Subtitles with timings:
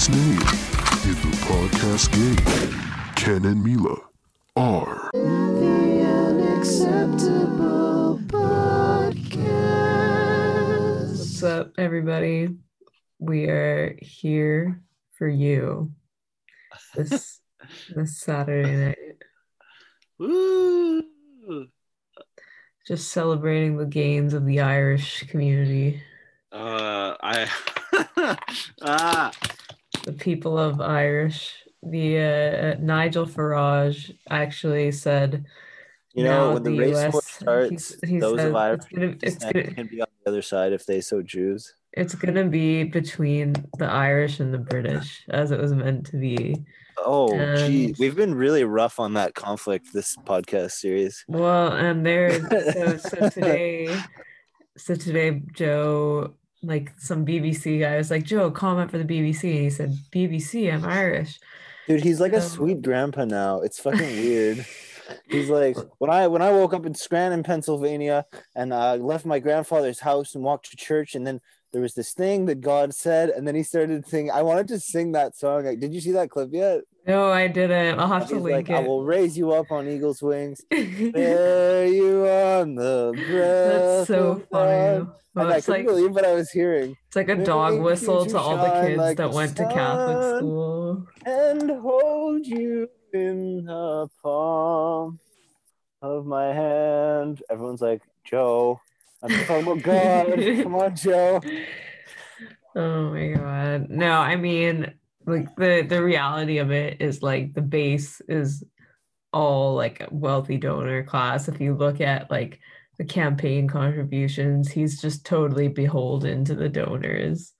[0.00, 2.40] This name in the podcast game.
[3.16, 3.98] Ken and Mila
[4.56, 9.58] are the unacceptable podcast.
[11.18, 12.56] What's up, everybody?
[13.18, 14.80] We are here
[15.18, 15.92] for you
[16.94, 17.40] this
[17.94, 19.18] this Saturday night,
[20.18, 21.04] Woo!
[22.86, 26.02] just celebrating the gains of the Irish community,
[26.50, 27.50] Uh, I
[28.80, 29.30] ah
[30.04, 31.54] the people of Irish.
[31.82, 35.46] The uh, Nigel Farage actually said,
[36.12, 38.80] you know when the, the race US war starts, he's- he those said of Irish
[38.80, 41.72] it's gonna, it's gonna, can be on the other side if they so choose.
[41.92, 46.56] it's gonna be between the Irish and the British, as it was meant to be.
[46.98, 51.24] Oh, gee, we've been really rough on that conflict this podcast series.
[51.28, 53.96] Well, and there, so, so today,
[54.76, 59.44] so today, Joe, like some BBC guy was like, Joe, comment for the BBC.
[59.44, 61.38] And he said, BBC, I'm Irish.
[61.88, 63.60] Dude, he's like a Um, sweet grandpa now.
[63.60, 64.66] It's fucking weird.
[65.28, 69.40] He's like when I when I woke up in Scranton, Pennsylvania, and I left my
[69.40, 71.40] grandfather's house and walked to church, and then
[71.72, 74.30] there was this thing that God said, and then he started singing.
[74.30, 75.64] I wanted to sing that song.
[75.64, 76.82] Like, did you see that clip yet?
[77.06, 77.98] No, I didn't.
[77.98, 80.60] I'll have to link like, I will raise you up on eagle's wings.
[80.70, 84.06] Bear you on the breath.
[84.06, 85.04] That's so funny.
[85.04, 86.96] God." Well, I couldn't like believe what I was hearing.
[87.06, 91.06] it's like a dog whistle to all the kids like that went to Catholic school.
[91.24, 95.20] and hold you in the palm
[96.02, 97.42] of my hand.
[97.48, 98.80] Everyone's like, Joe,
[99.22, 100.62] I'm talking about oh, God.
[100.62, 101.40] Come on, Joe.
[102.74, 103.88] Oh my god.
[103.88, 104.94] No, I mean
[105.30, 108.64] like the the reality of it is like the base is
[109.32, 111.48] all like a wealthy donor class.
[111.48, 112.60] If you look at like
[112.98, 117.52] the campaign contributions, he's just totally beholden to the donors.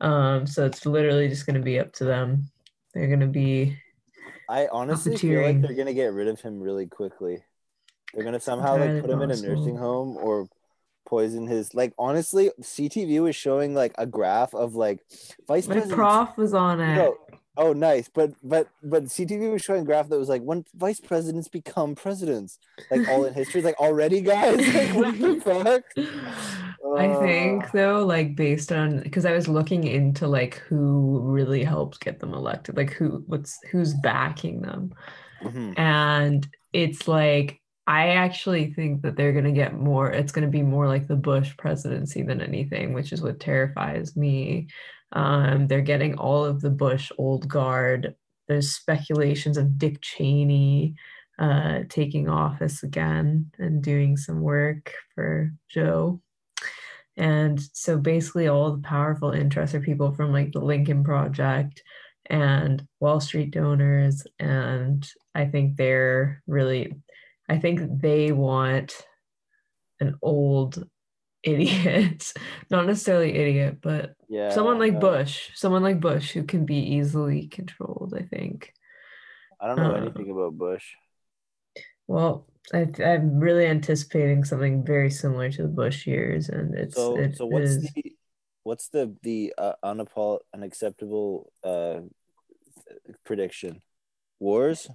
[0.00, 2.50] Um, so it's literally just gonna be up to them.
[2.92, 3.78] They're gonna be
[4.48, 7.42] I honestly feel like they're gonna get rid of him really quickly.
[8.12, 10.48] They're gonna somehow like put him in a nursing home or
[11.12, 15.00] poison his like honestly CTV was showing like a graph of like
[15.46, 16.94] vice my president prof was on it.
[16.94, 17.18] No.
[17.54, 18.08] Oh, nice.
[18.08, 21.94] But but but CTV was showing a graph that was like when vice presidents become
[21.94, 22.58] presidents,
[22.90, 24.56] like all in history, like already, guys.
[24.74, 26.06] Like, what the fuck?
[26.98, 32.00] I think though, like based on because I was looking into like who really helped
[32.00, 34.94] get them elected, like who what's who's backing them.
[35.44, 35.78] Mhm.
[35.78, 37.60] And it's like
[37.92, 41.54] I actually think that they're gonna get more, it's gonna be more like the Bush
[41.58, 44.68] presidency than anything, which is what terrifies me.
[45.12, 48.14] Um, they're getting all of the Bush old guard.
[48.48, 50.94] There's speculations of Dick Cheney
[51.38, 56.22] uh, taking office again and doing some work for Joe.
[57.18, 61.82] And so basically, all the powerful interests are people from like the Lincoln Project
[62.30, 64.26] and Wall Street donors.
[64.38, 66.94] And I think they're really,
[67.52, 68.96] I think they want
[70.00, 70.82] an old
[71.42, 72.32] idiot,
[72.70, 74.48] not necessarily idiot, but Yeah.
[74.48, 78.72] someone like Bush, someone like Bush who can be easily controlled, I think.
[79.60, 80.94] I don't know uh, anything about Bush.
[82.06, 87.18] Well, I, I'm really anticipating something very similar to the Bush years, and it's So
[87.18, 88.16] it so what's is- the
[88.62, 92.00] what's the the uh, unapol unacceptable uh
[93.24, 93.82] prediction?
[94.40, 94.88] Wars?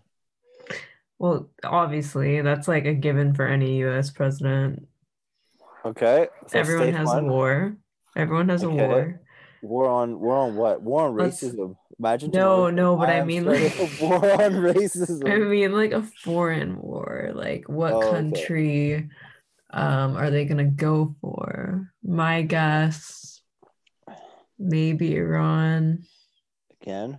[1.19, 4.11] Well, obviously that's like a given for any U.S.
[4.11, 4.88] president.
[5.85, 6.28] Okay.
[6.47, 7.78] so Everyone has a one, war.
[8.16, 9.22] Everyone has a war.
[9.63, 10.81] War on war on what?
[10.81, 11.75] War on Let's- racism.
[12.00, 15.28] Imagine No, no, but I am mean, like- a war on racism.
[15.28, 17.31] I mean, like a foreign war.
[17.34, 18.11] Like, what Oh, okay.
[18.11, 19.09] country
[19.73, 21.91] um, are they gonna go for?
[22.03, 23.41] My guess,
[24.59, 26.03] maybe Iran.
[26.81, 27.17] Again.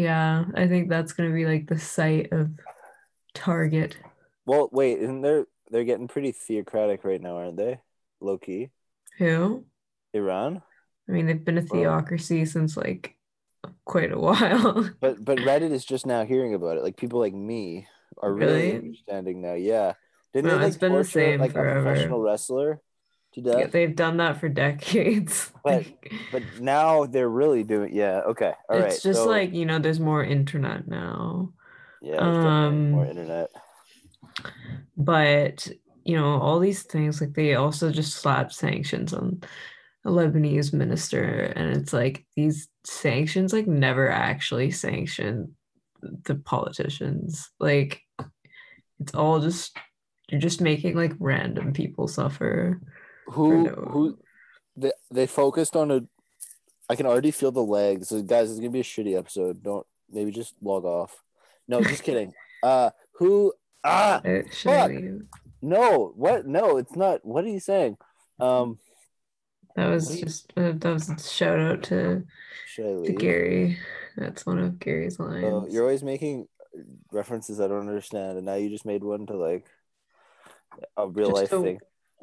[0.00, 2.50] Yeah, I think that's gonna be like the site of
[3.34, 3.96] target.
[4.46, 7.80] Well, wait, isn't there they're getting pretty theocratic right now, aren't they?
[8.20, 8.70] Low key.
[9.18, 9.66] Who?
[10.12, 10.62] Iran?
[11.08, 13.16] I mean, they've been a theocracy since like
[13.84, 14.88] quite a while.
[15.00, 16.82] But but Reddit is just now hearing about it.
[16.82, 17.86] Like people like me
[18.18, 18.76] are really, Really?
[18.76, 19.54] understanding now.
[19.54, 19.94] Yeah.
[20.32, 21.80] Didn't No, they like it's been the same like forever.
[21.80, 22.80] a professional wrestler
[23.34, 25.52] Yeah, they've done that for decades.
[25.64, 25.86] But-
[26.32, 28.52] but now they're really doing yeah, okay.
[28.68, 28.86] All right.
[28.92, 31.52] it's just so- like, you know, there's more internet now.
[32.02, 33.50] yeah, definitely more um, internet.
[34.96, 35.68] But,
[36.04, 39.42] you know, all these things, like they also just slapped sanctions on
[40.04, 41.52] a Lebanese minister.
[41.56, 45.54] And it's like these sanctions like never actually sanction
[46.24, 47.50] the politicians.
[47.58, 48.00] Like
[48.98, 49.76] it's all just
[50.30, 52.80] you're just making like random people suffer.
[53.32, 54.18] Who who
[54.76, 56.00] they, they focused on a
[56.88, 58.08] I can already feel the legs.
[58.08, 59.62] So guys, it's gonna be a shitty episode.
[59.62, 61.22] Don't maybe just log off.
[61.68, 62.32] No, just kidding.
[62.62, 63.52] Uh who
[63.84, 64.20] ah
[64.52, 64.90] fuck.
[65.62, 67.24] no, what no, it's not.
[67.24, 67.96] What are you saying?
[68.38, 68.78] Um
[69.76, 72.24] That was just uh, that was a shout out to,
[72.76, 73.14] to?
[73.18, 73.78] Gary.
[74.16, 75.44] That's one of Gary's lines.
[75.44, 76.48] Oh, you're always making
[77.12, 79.66] references I don't understand, and now you just made one to like
[80.96, 81.78] a real Just life thing.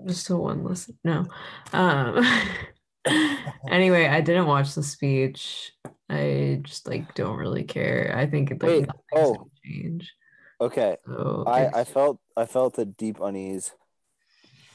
[0.05, 0.97] Just a one listen.
[1.03, 1.25] No.
[1.73, 2.23] Um
[3.69, 5.71] anyway, I didn't watch the speech.
[6.09, 8.13] I just like don't really care.
[8.15, 9.49] I think like Wait, oh.
[9.65, 10.13] change.
[10.59, 13.73] Okay, So I I felt I felt a deep unease,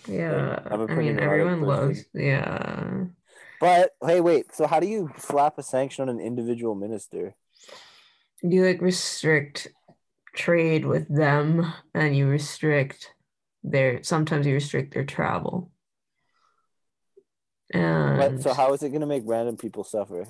[0.09, 0.59] yeah.
[0.67, 1.69] I'm a I pretty mean everyone person.
[1.69, 3.05] loves yeah.
[3.61, 4.55] but hey, wait.
[4.55, 7.35] So how do you slap a sanction on an individual minister?
[8.43, 9.69] You like restrict
[10.35, 13.13] trade with them and you restrict
[13.65, 15.71] their sometimes you restrict their travel.
[17.73, 20.27] And But so how is it going to make random people suffer?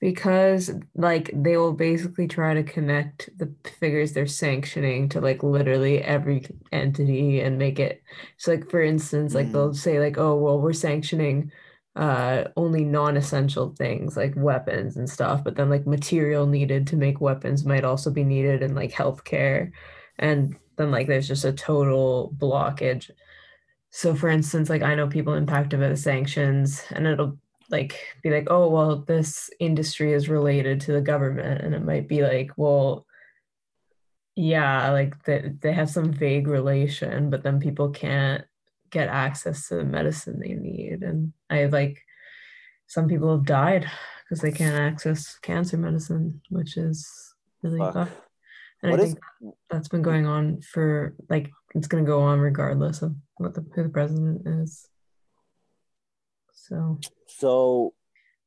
[0.00, 5.98] because like they will basically try to connect the figures they're sanctioning to like literally
[6.02, 8.02] every entity and make it
[8.36, 9.52] so like for instance like Mm.
[9.52, 11.50] they'll say like oh well we're sanctioning
[11.96, 17.20] uh only non-essential things like weapons and stuff but then like material needed to make
[17.20, 19.72] weapons might also be needed in like healthcare
[20.18, 23.10] and then like there's just a total blockage
[23.90, 27.38] so for instance like i know people impacted by the sanctions and it'll
[27.70, 32.08] like be like oh well this industry is related to the government and it might
[32.08, 33.06] be like well
[34.36, 38.44] yeah like they, they have some vague relation but then people can't
[38.90, 42.00] get access to the medicine they need and i like
[42.86, 43.88] some people have died
[44.24, 47.94] because they can't access cancer medicine which is really Fuck.
[47.94, 48.27] fucked.
[48.82, 52.20] And What i is- think that's been going on for like it's going to go
[52.22, 54.88] on regardless of what the who the president is
[56.52, 57.94] so So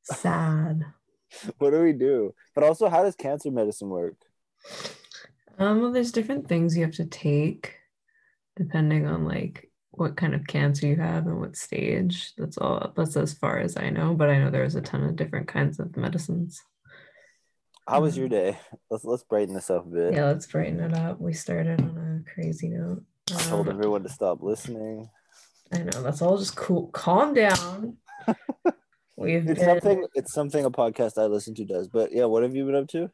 [0.02, 0.84] sad
[1.58, 2.34] what do we do?
[2.54, 4.16] But also, how does cancer medicine work?
[5.58, 7.76] um well there's different things you have to take
[8.56, 13.16] depending on like what kind of cancer you have and what stage that's all that's
[13.16, 15.94] as far as i know but i know there's a ton of different kinds of
[15.96, 16.62] medicines
[17.88, 18.30] How was your Mhm.
[18.30, 18.58] day?
[18.90, 20.14] Let's let's brighten this up a bit.
[20.14, 24.02] yeah let's brighten it up we started on a crazy note I told Um, everyone
[24.04, 25.08] to stop listening.
[25.72, 27.96] i know that's all just cool calm down
[29.16, 30.06] we've It's been- something.
[30.14, 31.88] It's something a podcast I listen to does.
[31.88, 33.10] But yeah, what have you been up to?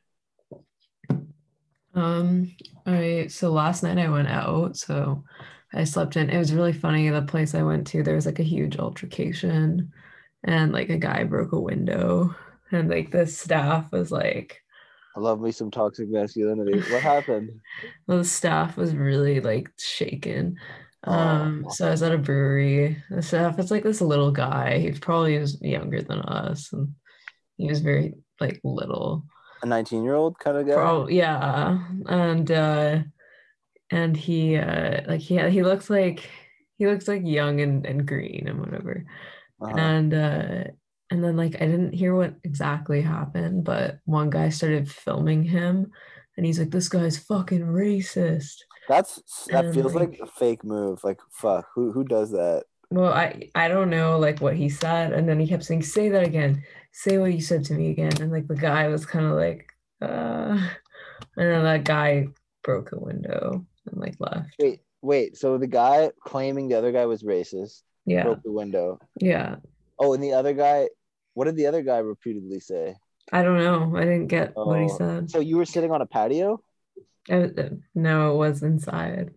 [1.94, 2.54] Um,
[2.86, 5.24] I so last night I went out, so
[5.72, 6.30] I slept in.
[6.30, 7.08] It was really funny.
[7.08, 9.92] The place I went to, there was like a huge altercation,
[10.44, 12.34] and like a guy broke a window,
[12.72, 14.60] and like the staff was like,
[15.16, 16.78] I love me some toxic masculinity.
[16.92, 17.50] What happened?
[18.06, 20.56] well, the staff was really like shaken.
[21.04, 21.12] Oh.
[21.12, 23.02] Um, so I was at a brewery.
[23.10, 24.78] The staff is like this little guy.
[24.78, 26.94] He probably was younger than us, and
[27.56, 29.24] he was very like little.
[29.62, 30.74] A nineteen-year-old kind of guy.
[30.74, 32.98] Oh yeah, and uh,
[33.90, 36.28] and he uh, like he he looks like
[36.78, 39.04] he looks like young and, and green and whatever.
[39.60, 39.76] Uh-huh.
[39.76, 40.64] And uh,
[41.10, 45.90] and then like I didn't hear what exactly happened, but one guy started filming him,
[46.36, 48.56] and he's like, "This guy's fucking racist."
[48.88, 49.20] That's
[49.50, 51.02] that and, feels like- like a fake move.
[51.04, 52.64] Like fuck, who who does that?
[52.90, 56.08] Well, I I don't know like what he said, and then he kept saying, "Say
[56.10, 56.62] that again.
[56.92, 59.70] Say what you said to me again." And like the guy was kind of like,
[60.02, 60.56] uh,
[61.36, 62.28] and then that guy
[62.62, 64.54] broke a window and like left.
[64.58, 65.36] Wait, wait.
[65.36, 68.98] So the guy claiming the other guy was racist Yeah, broke the window.
[69.20, 69.56] yeah.
[69.98, 70.88] Oh, and the other guy.
[71.38, 72.96] What did the other guy repeatedly say?
[73.32, 73.96] I don't know.
[73.96, 75.30] I didn't get what he Oh, said.
[75.30, 76.60] So you were sitting on a patio.
[77.30, 79.30] I, uh, no, it was inside.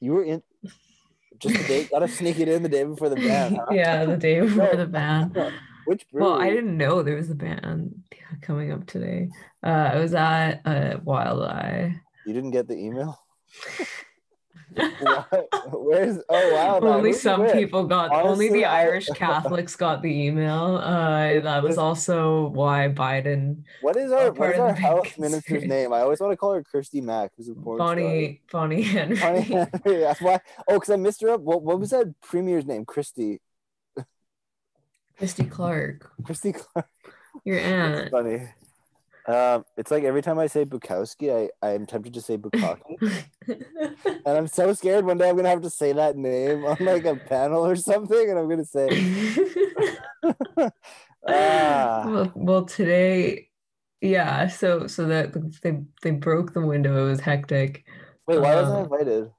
[0.00, 0.42] You were in.
[1.38, 1.84] Just the day.
[1.84, 3.58] Gotta sneak it in the day before the band.
[3.58, 3.66] Huh?
[3.70, 5.38] yeah, the day before the band.
[5.86, 6.32] Which brewery?
[6.32, 7.94] Well, I didn't know there was a band
[8.42, 9.28] coming up today.
[9.62, 11.94] Uh, I was at uh, Wild Eye.
[12.26, 13.20] You didn't get the email.
[15.72, 16.18] Where's?
[16.28, 16.80] Oh wow.
[16.80, 22.48] only some people got only the irish catholics got the email uh that was also
[22.48, 25.92] why biden What is our what is our health minister's name?
[25.92, 27.88] I always want to call her Kirsty Mack, who's a porn star.
[27.88, 29.68] bonnie bonnie henry Bonnie Henry.
[30.00, 30.40] That's why.
[30.68, 31.40] Oh, because I missed her up.
[31.40, 32.84] What, what was that premier's name?
[32.84, 33.40] Christy.
[35.16, 36.88] christy clark Christy Clark.
[37.44, 38.48] your That's aunt funny.
[39.26, 42.96] Um, it's like every time I say Bukowski, I I am tempted to say Bukaki,
[43.48, 47.04] and I'm so scared one day I'm gonna have to say that name on like
[47.06, 48.88] a panel or something, and I'm gonna say,
[51.28, 53.48] ah, well, well today
[54.02, 57.06] yeah so so that they they broke the window.
[57.06, 57.84] It was hectic.
[58.26, 59.30] Wait, why wasn't I Uh, invited?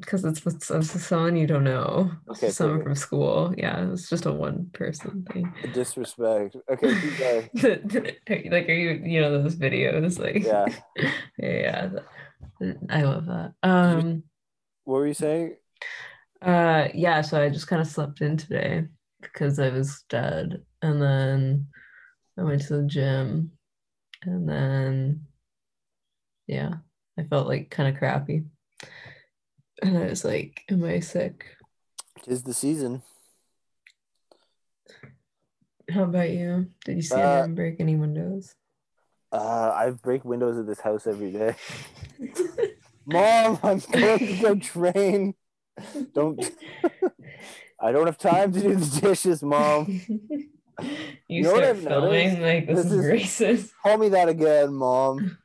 [0.00, 2.10] Because it's with some- someone you don't know.
[2.30, 2.86] Okay, someone perfect.
[2.86, 3.54] from school.
[3.56, 5.52] Yeah, it's just a one person thing.
[5.72, 6.56] Disrespect.
[6.70, 10.18] Okay, keep like, are you you know those videos?
[10.18, 10.66] Like, Yeah.
[11.38, 11.90] yeah,
[12.60, 12.72] yeah.
[12.88, 13.54] I love that.
[13.62, 14.22] Um,
[14.84, 15.56] What were you saying?
[16.42, 17.20] uh, yeah.
[17.22, 18.86] So I just kind of slept in today
[19.20, 21.66] because I was dead, and then
[22.38, 23.52] I went to the gym,
[24.24, 25.26] and then
[26.46, 26.74] yeah,
[27.18, 28.44] I felt like kind of crappy,
[29.82, 31.44] and I was like, "Am I sick?"
[32.22, 33.02] Tis the season.
[35.90, 36.68] How about you?
[36.84, 38.54] Did you see Uh, anyone break any windows?
[39.32, 41.54] Uh, I break windows of this house every day.
[43.06, 45.34] Mom, I'm going to go train.
[46.14, 46.38] Don't.
[47.80, 49.86] I don't have time to do the dishes, Mom.
[51.28, 51.88] you know what I've noticed?
[51.88, 53.70] filming like this, This is, is- racist.
[53.82, 55.38] Call me that again, Mom.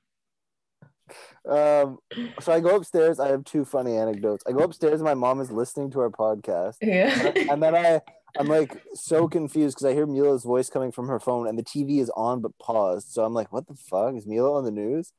[1.48, 2.00] Um,
[2.40, 3.20] so I go upstairs.
[3.20, 4.44] I have two funny anecdotes.
[4.48, 5.02] I go upstairs.
[5.02, 7.32] My mom is listening to our podcast, Yeah.
[7.52, 8.02] and then I,
[8.38, 11.64] I'm like so confused because I hear Mila's voice coming from her phone, and the
[11.64, 13.10] TV is on but paused.
[13.12, 15.14] So I'm like, "What the fuck is Mila on the news?"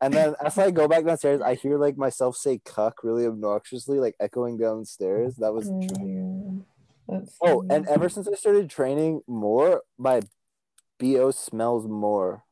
[0.00, 3.98] And then as I go back downstairs, I hear like myself say "cuck" really obnoxiously,
[3.98, 5.36] like echoing downstairs.
[5.36, 6.64] That was Oh.
[7.08, 10.20] That's oh, and ever since I started training more, my
[11.00, 12.44] bo smells more.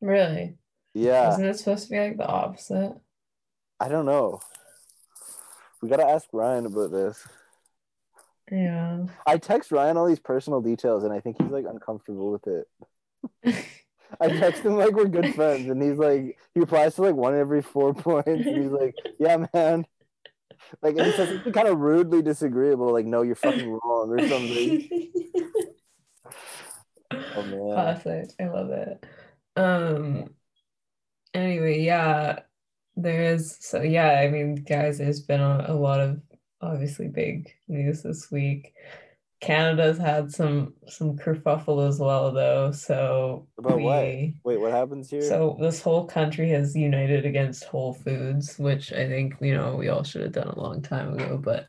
[0.00, 0.56] really,
[0.94, 1.32] Yeah.
[1.32, 2.94] isn't it supposed to be like the opposite?
[3.80, 4.40] I don't know.
[5.82, 7.22] We gotta ask Ryan about this.
[8.50, 9.06] Yeah.
[9.26, 12.68] I text Ryan all these personal details, and I think he's like uncomfortable with it.
[14.20, 17.34] I text him like we're good friends, and he's like he replies to like one
[17.36, 19.86] every four points, and he's like, "Yeah, man."
[20.82, 24.28] Like and he says something kind of rudely disagreeable, like "No, you're fucking wrong" or
[24.28, 24.88] something.
[27.36, 28.30] Oh man, Classic.
[28.40, 29.06] I love it.
[29.56, 30.30] Um
[31.34, 32.40] anyway, yeah,
[32.96, 36.20] there is so yeah, I mean, guys, there's been a, a lot of
[36.60, 38.72] obviously big news this week.
[39.40, 42.72] Canada's had some some kerfuffle as well though.
[42.72, 43.82] So About what?
[43.82, 45.20] wait, what happens here?
[45.20, 49.88] so this whole country has united against Whole Foods, which I think, you know, we
[49.88, 51.66] all should have done a long time ago, but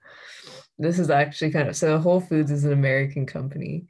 [0.78, 3.88] this is actually kind of so Whole Foods is an American company.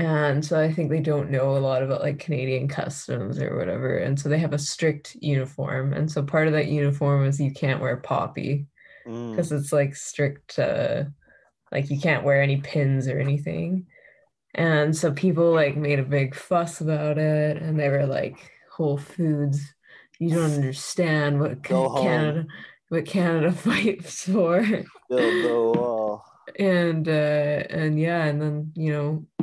[0.00, 3.98] And so I think they don't know a lot about like Canadian customs or whatever.
[3.98, 5.92] And so they have a strict uniform.
[5.92, 8.66] And so part of that uniform is you can't wear poppy
[9.06, 11.04] Mm, because it's like strict uh
[11.72, 13.86] like you can't wear any pins or anything
[14.54, 18.36] and so people like made a big fuss about it and they were like
[18.70, 19.74] whole foods
[20.18, 22.02] you don't understand what Go Ca- home.
[22.02, 22.46] canada
[22.90, 24.84] what canada fights for build
[25.44, 26.24] the wall.
[26.58, 29.39] and uh and yeah and then you know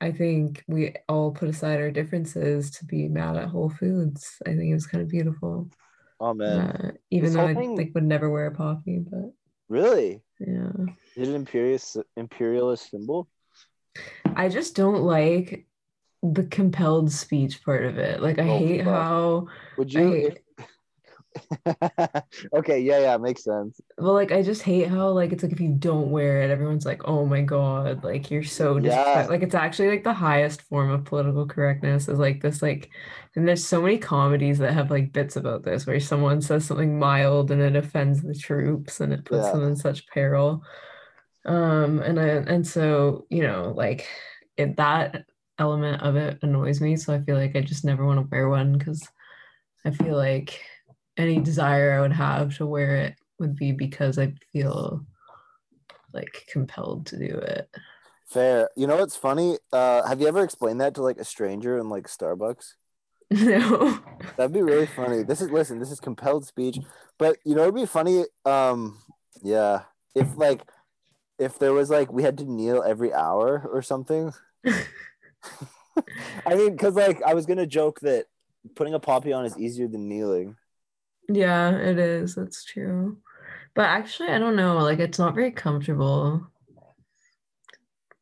[0.00, 4.50] i think we all put aside our differences to be mad at whole foods i
[4.50, 5.68] think it was kind of beautiful
[6.22, 9.32] Oh man, uh, even This though i thing- like would never wear a poppy but
[9.68, 10.22] really?
[10.38, 10.72] yeah
[11.16, 13.28] Is it an imperialist imperialist symbol?
[14.36, 15.66] I just don't like
[16.22, 18.20] the compelled speech part of it.
[18.22, 18.92] Like I Oh, hate fuck.
[18.94, 19.46] how
[19.78, 20.12] Would you?
[20.12, 20.38] I- If...
[22.54, 23.80] okay, yeah, yeah, makes sense.
[23.98, 26.86] well like I just hate how like it's like if you don't wear it, everyone's
[26.86, 29.26] like, oh my God, like you're so Yeah.
[29.28, 32.90] like it's actually like the highest form of political correctness is like this like
[33.36, 36.98] and there's so many comedies that have like bits about this where someone says something
[36.98, 39.52] mild and it offends the troops and it puts Yeah.
[39.52, 40.62] them in such peril.
[41.46, 44.06] Um and I and so, you know, like
[44.56, 45.26] it that
[45.58, 46.96] element of it annoys me.
[46.96, 49.06] So I feel like I just never want to wear one because
[49.84, 50.60] I feel like
[51.20, 55.04] any desire I would have to wear it would be because I feel
[56.12, 57.68] like compelled to do it.
[58.26, 58.70] Fair.
[58.76, 59.58] You know what's funny?
[59.72, 62.74] Uh, have you ever explained that to like a stranger in like Starbucks?
[63.30, 64.00] no.
[64.36, 65.22] That'd be really funny.
[65.22, 65.78] This is listen.
[65.78, 66.78] This is compelled speech,
[67.18, 68.24] but you know it'd be funny.
[68.44, 68.98] Um,
[69.42, 69.82] yeah,
[70.14, 70.62] if like
[71.38, 74.32] if there was like we had to kneel every hour or something.
[76.46, 78.26] I mean, because like I was gonna joke that
[78.74, 80.56] putting a poppy on is easier than kneeling.
[81.32, 82.34] Yeah, it is.
[82.34, 83.18] That's true.
[83.74, 84.78] But actually, I don't know.
[84.78, 86.46] Like, it's not very comfortable.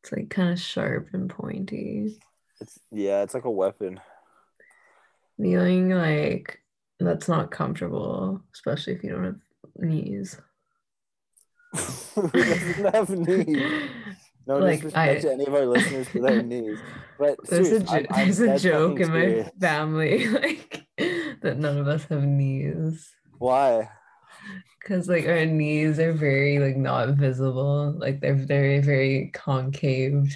[0.02, 2.20] It's like kind of sharp and pointy.
[2.60, 4.00] It's yeah, it's like a weapon.
[5.38, 6.60] Kneeling, like,
[6.98, 9.40] that's not comfortable, especially if you don't have
[9.78, 10.40] knees.
[12.14, 13.72] Who doesn't have knees?
[14.46, 16.78] No Like, disrespect I- to any of our listeners without knees,
[17.18, 20.77] but There's a, serious, jo- I'm- I'm there's a joke in my family, like,
[21.42, 23.10] that none of us have knees.
[23.38, 23.88] Why?
[24.80, 27.94] Because like our knees are very like not visible.
[27.98, 30.32] Like they're very, very concaved.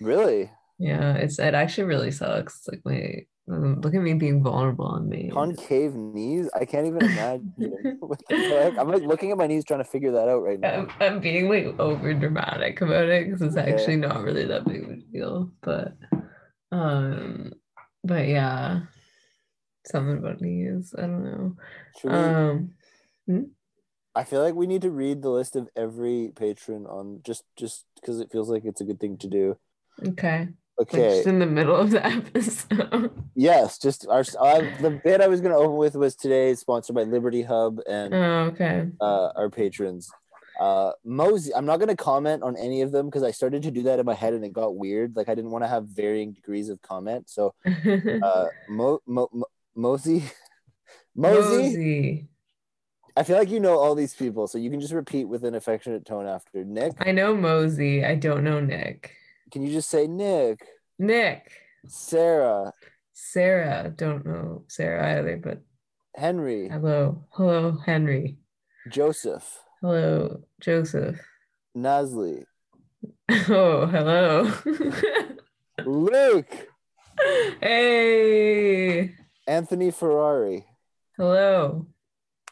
[0.00, 0.50] Really?
[0.78, 2.66] Yeah, it's it actually really sucks.
[2.68, 5.30] Like my Um, Look at me being vulnerable on me.
[5.32, 6.50] Concave knees?
[6.54, 7.96] I can't even imagine.
[8.00, 8.74] what the fuck?
[8.78, 10.68] I'm like looking at my knees trying to figure that out right now.
[10.74, 13.72] I'm, I'm being like over dramatic about it because it's Okay.
[13.72, 15.50] actually not really that big of a deal.
[15.62, 15.96] But
[16.70, 17.52] um
[18.04, 18.82] but yeah.
[19.88, 20.94] Something about knees.
[20.96, 21.56] I don't know.
[22.00, 22.74] Should we, Um
[24.14, 27.84] I feel like we need to read the list of every patron on just just
[28.00, 29.56] because it feels like it's a good thing to do.
[30.06, 30.48] okay.
[30.80, 31.16] Okay.
[31.16, 33.10] just in the middle of the episode.
[33.34, 36.94] Yes, just our I, the bit I was going to open with was today sponsored
[36.94, 38.88] by Liberty Hub and oh, okay.
[39.00, 40.08] uh, our patrons.
[40.58, 43.70] Uh, Mosey, I'm not going to comment on any of them because I started to
[43.70, 45.14] do that in my head and it got weird.
[45.16, 47.28] Like I didn't want to have varying degrees of comment.
[47.28, 49.46] So, uh, Mo, Mo, Mo,
[49.78, 50.24] Mosey,
[51.14, 52.28] Mosey, Mosey.
[53.16, 55.54] I feel like you know all these people, so you can just repeat with an
[55.54, 56.94] affectionate tone after Nick.
[56.98, 58.04] I know Mosey.
[58.04, 59.12] I don't know Nick.
[59.52, 60.66] Can you just say Nick,
[60.98, 61.52] Nick.
[61.86, 62.72] Sarah,
[63.12, 63.92] Sarah.
[63.94, 65.62] Don't know Sarah either, but
[66.16, 67.24] Henry, hello.
[67.30, 68.38] Hello, Henry.
[68.90, 71.20] Joseph, Hello, Joseph.
[71.76, 72.42] Nasli,
[73.30, 74.52] Oh, hello.
[75.86, 76.68] Luke,
[77.60, 79.14] hey.
[79.48, 80.66] Anthony Ferrari.
[81.16, 81.86] Hello.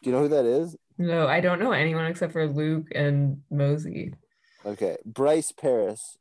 [0.03, 0.75] Do you know who that is?
[0.97, 4.13] No, I don't know anyone except for Luke and Mosey.
[4.65, 6.17] Okay, Bryce Paris.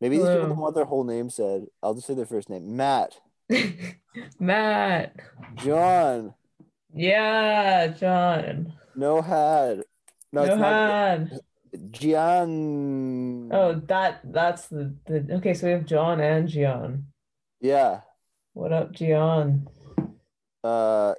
[0.00, 0.48] Maybe these people Hello.
[0.50, 1.64] don't want their whole name said.
[1.82, 2.76] I'll just say their first name.
[2.76, 3.18] Matt,
[4.38, 5.16] Matt.
[5.56, 6.34] John,
[6.92, 8.74] Yeah, John.
[8.94, 9.82] No Had.
[10.32, 10.60] No, it's not.
[10.60, 11.40] Johan.
[11.90, 13.50] Gian.
[13.52, 15.54] Oh, that that's the, the okay.
[15.54, 17.06] So we have John and Gian.
[17.60, 18.00] yeah.
[18.54, 19.66] What up, Gian?
[20.62, 21.14] Uh,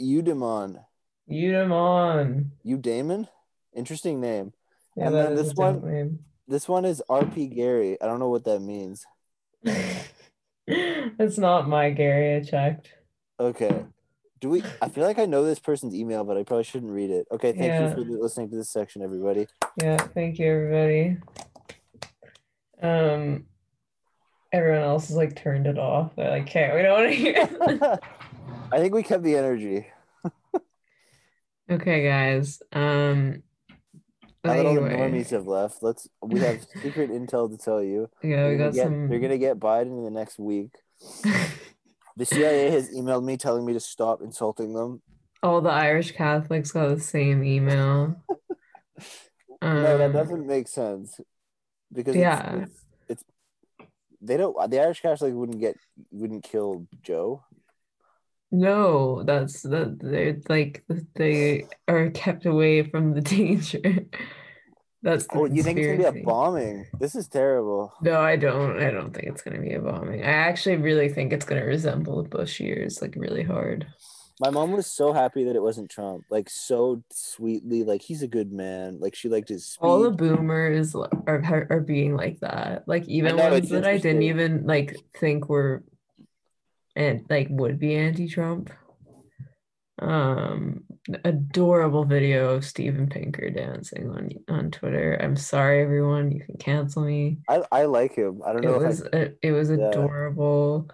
[0.00, 0.84] Eudemon.
[1.30, 2.50] Udamon.
[2.66, 3.28] Eudamon.
[3.74, 4.52] Interesting name.
[4.96, 8.00] Yeah, And then is this one- This one is RP Gary.
[8.00, 9.06] I don't know what that means.
[10.66, 12.36] it's not my Gary.
[12.36, 12.90] I checked.
[13.40, 13.86] Okay.
[14.40, 14.62] Do we?
[14.82, 17.26] I feel like I know this person's email, but I probably shouldn't read it.
[17.32, 17.52] Okay.
[17.52, 17.88] Thank Yeah.
[17.88, 19.46] you for listening to this section, everybody.
[19.82, 21.16] Yeah, thank you, everybody.
[22.82, 23.46] Um,
[24.54, 26.14] everyone else has like turned it off.
[26.16, 27.98] They're like, okay, we don't want to hear.
[28.72, 29.86] I think we kept the energy.
[31.70, 32.62] okay, guys.
[32.72, 33.42] Um,
[34.44, 36.08] Now that all the normies have left, let's.
[36.22, 38.08] We have secret intel to tell you.
[38.22, 39.10] yeah, we You're got get- some.
[39.10, 40.70] You're gonna get Biden in the next week.
[42.16, 45.02] The CIA has emailed me telling me to stop insulting them.
[45.42, 48.14] All the Irish Catholics got the same email.
[49.60, 51.18] no, that Um, doesn't make sense.
[51.92, 52.54] Because yeah.
[52.62, 52.83] it's, it's
[54.26, 55.76] they don't the Irish Catholics wouldn't get
[56.10, 57.42] wouldn't kill Joe.
[58.50, 60.84] No, that's that they're like
[61.16, 64.06] they are kept away from the danger.
[65.02, 66.86] That's the Oh, you think it's gonna be a bombing?
[66.98, 67.92] This is terrible.
[68.00, 68.82] No, I don't.
[68.82, 70.22] I don't think it's gonna be a bombing.
[70.22, 73.86] I actually really think it's gonna resemble the Bush years, like really hard.
[74.40, 76.24] My mom was so happy that it wasn't Trump.
[76.28, 78.98] Like so sweetly, like he's a good man.
[78.98, 79.82] Like she liked his speech.
[79.82, 82.88] All the boomers are are, being like that.
[82.88, 85.84] Like even know, ones that I didn't even like think were
[86.96, 88.70] and like would be anti-Trump.
[90.02, 90.82] Um,
[91.24, 95.16] adorable video of Steven Pinker dancing on on Twitter.
[95.20, 96.32] I'm sorry, everyone.
[96.32, 97.38] You can cancel me.
[97.48, 98.42] I, I like him.
[98.44, 98.80] I don't know.
[98.80, 99.90] It was I a, it was Yeah.
[99.90, 100.90] adorable.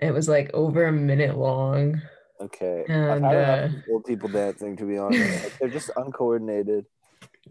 [0.00, 2.00] It was like over a minute long.
[2.40, 2.84] Okay.
[2.88, 5.44] I've And, had uh, enough old people dancing to be honest.
[5.44, 6.86] Like, they're just uncoordinated.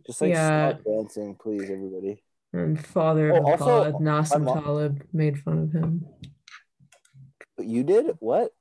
[0.05, 0.69] Just like Yeah.
[0.73, 2.23] stop dancing, please, everybody.
[2.51, 6.05] And father Oh, of the also, pod, Nassim mom- Taleb made fun of him.
[7.59, 8.51] You did what?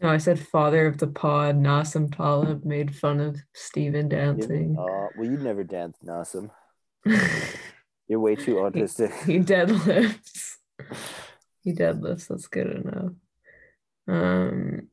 [0.00, 4.76] No, I said father of the pod, Nassim Taleb made fun of Steven You- dancing.
[4.78, 6.50] Uh, well, you'd never dance, Nassim.
[8.08, 9.12] You're way too autistic.
[9.24, 10.54] he deadlifts.
[11.62, 12.28] He deadlifts.
[12.28, 13.12] That's good enough.
[14.06, 14.86] Um,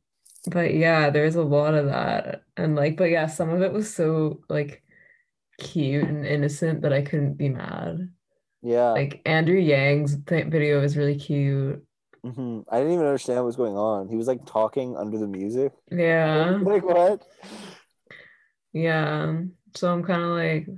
[0.46, 3.94] but yeah, there's a lot of that, and like, but yeah, some of it was
[3.94, 4.82] so like
[5.58, 8.12] cute and innocent that I couldn't be mad.
[8.62, 8.92] Yeah.
[8.96, 11.84] Like Andrew Yang's th- video is really cute.
[12.24, 14.08] hmm I didn't even understand what was going on.
[14.08, 15.72] He was like talking under the music.
[15.90, 17.22] Yeah, Like what?
[18.72, 19.42] yeah.
[19.74, 20.68] So I'm kind of like,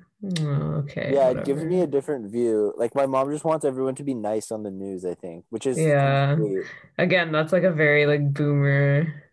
[0.40, 1.12] "Oh, okay.
[1.12, 2.74] yeah, it gives me a different view.
[2.76, 5.66] Like my mom just wants everyone to be nice on the news, I think, which
[5.66, 6.36] is Yeah.
[6.36, 6.66] sweet.
[6.98, 9.24] again that's like a very like boomer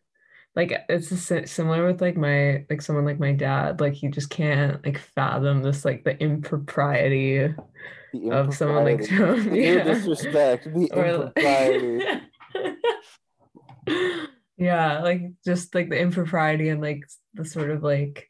[0.55, 1.09] like it's
[1.51, 5.63] similar with like my like someone like my dad like he just can't like fathom
[5.63, 7.53] this like the impropriety
[8.13, 9.07] The of someone like impropriety.
[9.07, 12.05] Trump The yeah disrespect, the impropriety.
[14.57, 18.29] yeah like just like the impropriety and like the sort of like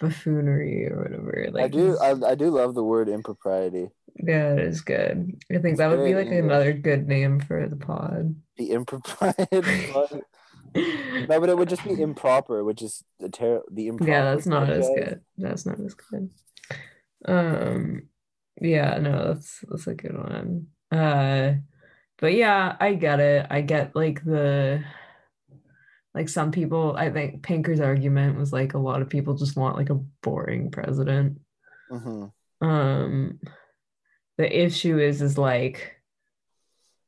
[0.00, 3.88] buffoonery or whatever like I do I, I do love the word impropriety.
[4.16, 5.32] Yeah, it is good.
[5.50, 6.44] I think It's that would be like English.
[6.44, 8.36] another good name for the pod.
[8.56, 9.92] The impropriety.
[11.28, 14.10] no, but it would just be improper, which is the ter- the improper.
[14.10, 15.20] yeah, that's not as good.
[15.38, 16.30] That's not as good.
[17.26, 18.08] Um,
[18.60, 20.66] yeah, no, that's that's a good one.
[20.90, 21.54] Uh,
[22.18, 23.46] but yeah, I get it.
[23.50, 24.84] I get like the
[26.14, 26.96] like some people.
[26.96, 30.70] I think Pinker's argument was like a lot of people just want like a boring
[30.70, 31.38] president.
[31.90, 32.32] Mhm.
[32.62, 33.38] um
[34.38, 35.93] the issue is is like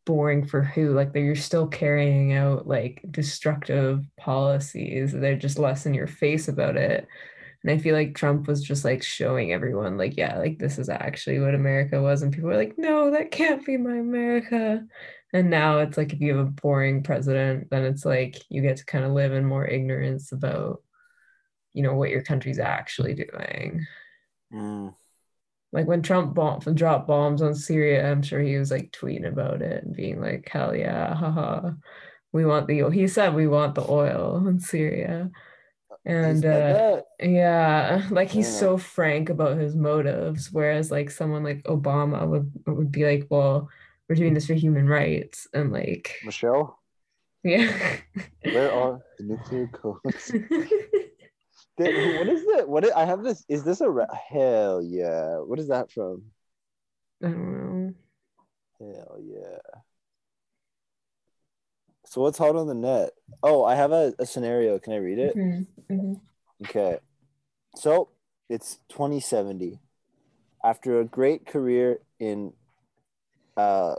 [0.06, 5.92] boring for who like you're still carrying out like destructive policies they're just less in
[5.92, 7.06] your face about it.
[7.62, 10.88] And i feel like trump was just like showing everyone like yeah like this is
[10.88, 14.86] actually what america was and people were like no that can't be my america.
[15.32, 18.78] And now it's like if you have a boring president then it's like you get
[18.78, 20.82] to kind of live in more ignorance about
[21.74, 23.86] you know what your country's actually doing.
[24.52, 24.94] Mm.
[25.76, 29.60] Like when Trump bomb- dropped bombs on Syria, I'm sure he was like tweeting about
[29.60, 31.72] it and being like, "Hell yeah, haha,
[32.32, 32.90] we want the." Oil.
[32.90, 35.30] He said we want the oil in Syria,
[36.06, 38.60] and uh, yeah, like he's Yeah.
[38.60, 43.68] so frank about his motives, whereas like someone like Obama would would be like, "Well,
[44.08, 46.80] we're doing this for human rights," and like, Michelle,
[47.44, 47.70] yeah.
[48.44, 50.32] where are the nuclear codes?
[51.76, 52.68] What is it?
[52.68, 53.44] What is, I have this?
[53.48, 55.38] Is this a ra- hell yeah?
[55.38, 56.22] What is that from?
[57.22, 57.94] I don't know.
[58.78, 59.80] Hell yeah.
[62.06, 63.10] So what's hot on the net?
[63.42, 64.78] Oh, I have a, a scenario.
[64.78, 65.36] Can I read it?
[65.36, 66.20] Mhm, mhm.
[66.64, 66.98] Okay.
[67.76, 68.08] So
[68.48, 69.80] it's 2070.
[70.64, 72.52] After a great career in
[73.56, 73.96] uh,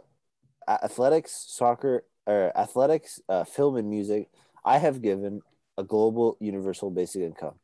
[0.68, 4.30] athletics, soccer, or athletics, uh, film, and music,
[4.66, 5.42] I have given
[5.78, 7.56] a global universal basic income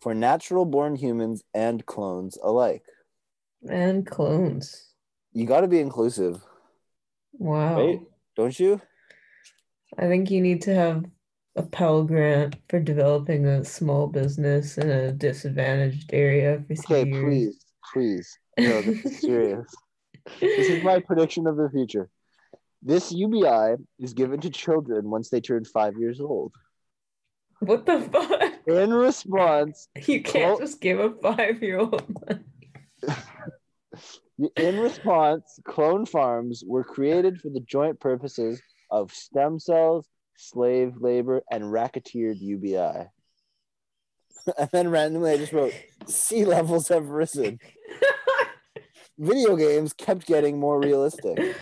[0.00, 2.82] for natural born humans and clones alike.
[3.68, 4.90] And clones.
[5.32, 6.42] You got to be inclusive,
[7.38, 7.76] Wow.
[7.76, 8.00] right?
[8.36, 8.80] Don't you?
[9.98, 11.04] I think you need to have
[11.56, 17.24] a Pell Grant for developing a small business in a disadvantaged area for Okay, years.
[17.24, 18.38] please, please.
[18.58, 19.66] No, this is serious.
[20.40, 22.08] This is my prediction of the future.
[22.82, 26.52] This UBI is given to children once they turn five years old.
[27.60, 28.45] What the fuck?
[28.66, 32.02] In response, You can't Well- just give a five-year-old
[34.56, 41.42] in response, clone farms were created for the joint purposes of stem cells, slave labor,
[41.50, 43.06] and racketeered UBI.
[44.58, 45.72] and then randomly, I just wrote,
[46.06, 47.58] sea levels have risen.
[49.18, 51.56] Video games kept getting more realistic.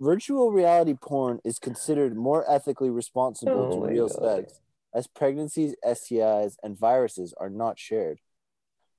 [0.00, 4.46] Virtual reality porn is considered more ethically responsible Oh to real God.
[4.46, 4.60] sex,
[4.94, 8.18] as pregnancies, STIs, and viruses are not shared.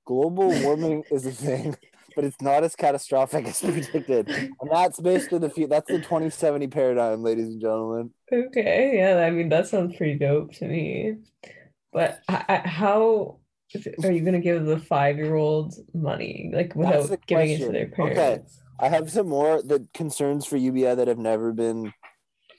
[0.05, 1.75] Global warming is a thing,
[2.15, 4.27] but it's not as catastrophic as predicted.
[4.29, 8.11] And that's basically the fe- that's the 2070 paradigm, ladies and gentlemen.
[8.31, 11.17] Okay, yeah, I mean that sounds pretty dope to me.
[11.93, 13.39] But I, I, how
[14.03, 17.73] are you gonna give the five-year-olds money like without giving it to question.
[17.73, 18.15] their Okay.
[18.15, 18.59] parents?
[18.79, 21.93] I have some more the concerns for UBI that have never been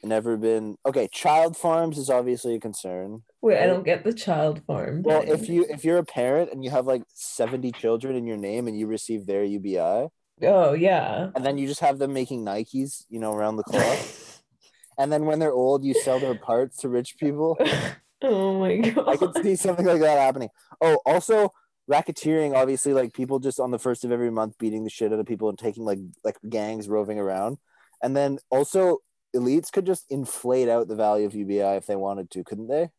[0.04, 1.08] never been okay.
[1.12, 3.22] Child farms is obviously a concern.
[3.40, 5.02] Wait, I don't get the child farm.
[5.02, 8.36] Well, if you if you're a parent and you have like 70 children in your
[8.36, 10.08] name and you receive their UBI,
[10.42, 11.30] Oh yeah.
[11.34, 13.98] and then you just have them making Nikes, you know, around the clock.
[14.98, 17.58] and then when they're old, you sell their parts to rich people.
[18.24, 19.08] Oh my god.
[19.08, 20.48] I could see something like that happening.
[20.80, 21.50] Oh, also
[21.90, 25.18] racketeering, obviously, like people just on the first of every month beating the shit out
[25.18, 27.58] of people and taking like like gangs roving around.
[28.00, 28.98] And then also
[29.34, 32.90] elites could just inflate out the value of UBI if they wanted to, couldn't they?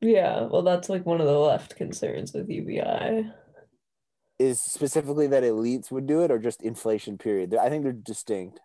[0.00, 3.30] Yeah, well, that's like one of the left concerns with UBI.
[4.38, 7.54] Is specifically that elites would do it or just inflation period?
[7.54, 8.60] I think they're distinct.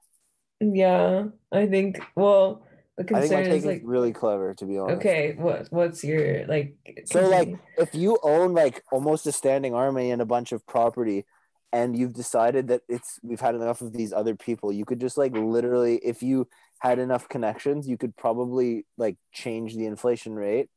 [0.60, 2.02] Yeah, I think.
[2.16, 2.66] Well,
[2.98, 4.98] the I think my concern is like, really clever, to be honest.
[4.98, 6.76] okay, what what's your like?
[7.06, 11.26] So like if you own like almost a standing army and a bunch of property
[11.72, 15.18] and you've decided that it's we've had enough of these other people, you could just
[15.18, 16.48] like literally if you
[16.80, 20.70] had enough connections, you could probably like change the inflation rate.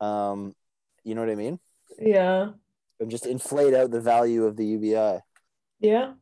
[0.00, 0.54] Um
[1.04, 1.58] you know what I mean?
[1.98, 2.50] yeah,
[2.98, 5.20] And just inflate out the value of the UBI.
[5.80, 6.14] yeah.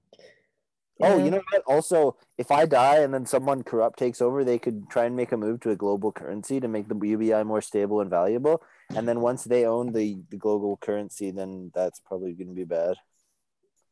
[1.04, 1.62] Oh, you know what?
[1.66, 5.32] Also, if I die and then someone corrupt takes over, they could try and make
[5.32, 8.62] a move to a global currency to make the UBI more stable and valuable.
[8.94, 12.64] And then once they own the, the global currency, then that's probably going to be
[12.64, 12.94] bad.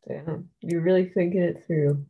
[0.06, 2.04] Damn, you're really thinking it through.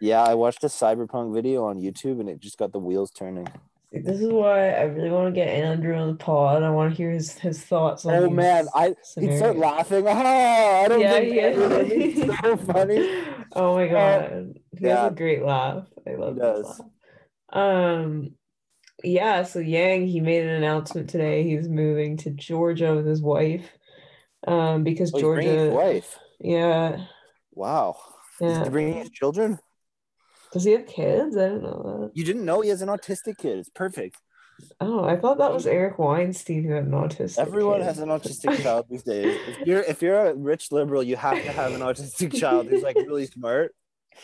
[0.00, 3.46] Yeah, I watched a cyberpunk video on YouTube and it just got the wheels turning.
[3.92, 6.62] This is why I really want to get Andrew on the pod.
[6.62, 10.04] I want to hear his, his thoughts on Oh man, I he'd start laughing.
[10.08, 11.50] Ah, I don't Yeah, think yeah.
[11.52, 13.08] that so funny.
[13.54, 14.58] Oh my god.
[14.78, 15.02] He yeah.
[15.02, 15.86] has a great laugh.
[16.06, 16.80] I love his does.
[16.80, 16.88] laugh.
[17.52, 18.34] Um
[19.04, 21.44] yeah, so Yang he made an announcement today.
[21.44, 23.66] He's moving to Georgia with his wife.
[24.46, 26.18] Um because Oh, Georgia wife.
[26.40, 27.06] yeah.
[27.52, 27.96] Wow.
[28.40, 28.64] Is Yeah.
[28.64, 29.58] he bringing his children?
[30.56, 31.36] Does he have kids?
[31.36, 33.58] I don't know You didn't know he has an autistic kid.
[33.58, 34.16] It's perfect.
[34.80, 37.38] Oh, I thought that was Eric Weinstein who had an autistic.
[37.38, 37.84] Everyone kid.
[37.84, 39.36] has an autistic child these days.
[39.46, 42.82] If you're if you're a rich liberal, you have to have an autistic child who's
[42.82, 43.74] like really smart.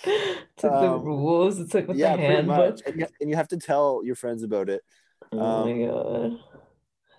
[0.03, 1.61] took the Um, rules.
[1.61, 2.79] It's like with yeah, the handbook.
[2.87, 4.83] And you, and you have to tell your friends about it.
[5.33, 6.38] Oh my Um, god.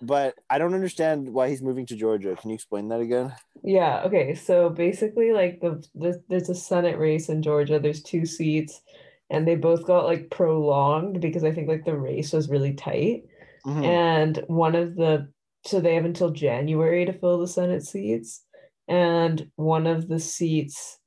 [0.02, 2.36] But I don't understand why he's moving to Georgia.
[2.36, 3.32] Can you explain that again?
[3.62, 4.34] Yeah, okay.
[4.34, 7.78] So basically like the, the there's a Senate race in Georgia.
[7.78, 8.82] There's two seats
[9.30, 13.24] and they both got like prolonged because I think like the race was really tight.
[13.66, 13.84] Mhm.
[13.84, 15.28] And one of the
[15.66, 18.44] so they have until January to fill the Senate seats.
[18.86, 20.98] And one of the seats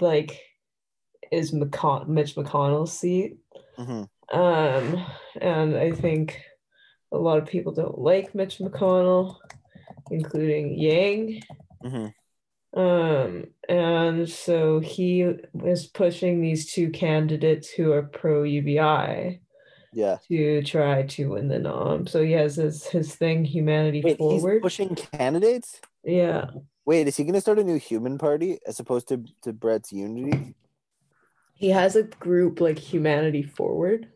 [0.00, 0.40] like
[1.30, 3.36] is McCon- Mitch McConnell's seat.
[3.78, 4.08] Mhm.
[4.32, 5.06] Um,
[5.40, 6.40] and I think
[7.12, 9.36] a lot of people don't like Mitch McConnell,
[10.10, 11.42] including Yang.
[11.84, 12.12] Mhm.
[12.74, 19.40] Um, and so he was pushing these two candidates who are pro UBI
[19.92, 20.18] Yeah.
[20.28, 22.06] to try to win the nom.
[22.06, 24.62] So he has his his thing, Humanity Wait, he's Forward.
[24.62, 25.80] pushing candidates?
[26.04, 26.46] Yeah.
[26.86, 30.54] Wait, is he gonna start a new human party as opposed to, to Bret's unity?
[31.54, 34.08] He has a group like Humanity Forward.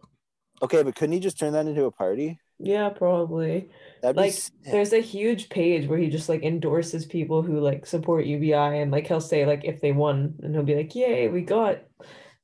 [0.62, 2.38] Okay, but couldn't he just turn that into a party?
[2.58, 3.68] Yeah, probably.
[4.02, 8.26] That'd like there's a huge page where he just like endorses people who like support
[8.26, 11.40] UBI and like he'll say like if they won and he'll be like yay we
[11.42, 11.78] got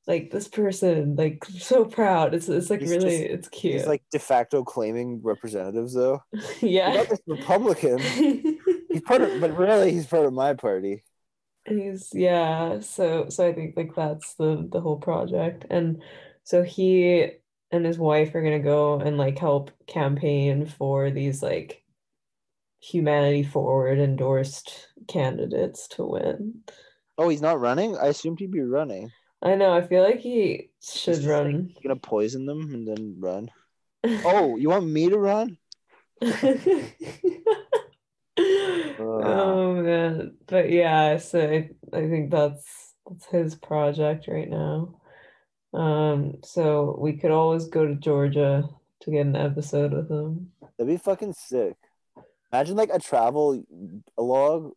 [0.07, 3.87] like this person like so proud it's it's like He's really just- it's cute He's
[3.87, 6.21] like de facto claiming representatives though.
[6.61, 7.99] Yeah Republican.
[8.89, 11.03] He's part of but really he's part of my party.
[11.65, 16.01] he's yeah so so I think like that's the the whole project and
[16.43, 17.29] so he
[17.71, 21.83] and his wife are gonna go and like help campaign for these like
[22.79, 26.63] humanity forward endorsed candidates to win
[27.21, 27.95] Oh, he's not running?
[27.97, 29.11] I assumed he'd be running.
[29.43, 29.73] I know.
[29.73, 31.67] I feel like he should like, run.
[31.67, 33.51] He's gonna poison them and then run.
[34.25, 35.59] Oh, you want me to run?
[36.23, 36.33] oh
[39.75, 41.17] man, but yeah.
[41.17, 44.99] So I, I think that's that's his project right now.
[45.73, 48.67] Um, so we could always go to Georgia
[49.01, 50.51] to get an episode with him.
[50.77, 51.75] That'd be fucking sick.
[52.51, 53.63] Imagine like a travel
[54.17, 54.73] log.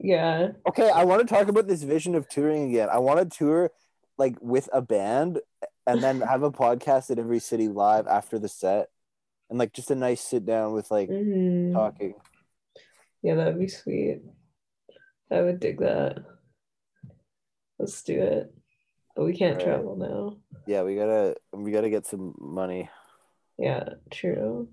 [0.00, 0.52] Yeah.
[0.68, 2.88] Okay, I want to talk about this vision of touring again.
[2.90, 3.70] I want to tour
[4.16, 5.40] like with a band
[5.86, 8.88] and then have a podcast at every city live after the set.
[9.50, 11.74] And like just a nice sit down with like Mhm.
[11.74, 12.14] talking.
[13.22, 14.22] Yeah, that'd be sweet.
[15.30, 16.18] I would dig that.
[17.78, 18.54] Let's do it.
[19.14, 19.64] But we can't Right.
[19.64, 20.36] travel now.
[20.66, 22.88] Yeah, we gotta we gotta get some money.
[23.58, 24.68] Yeah, true.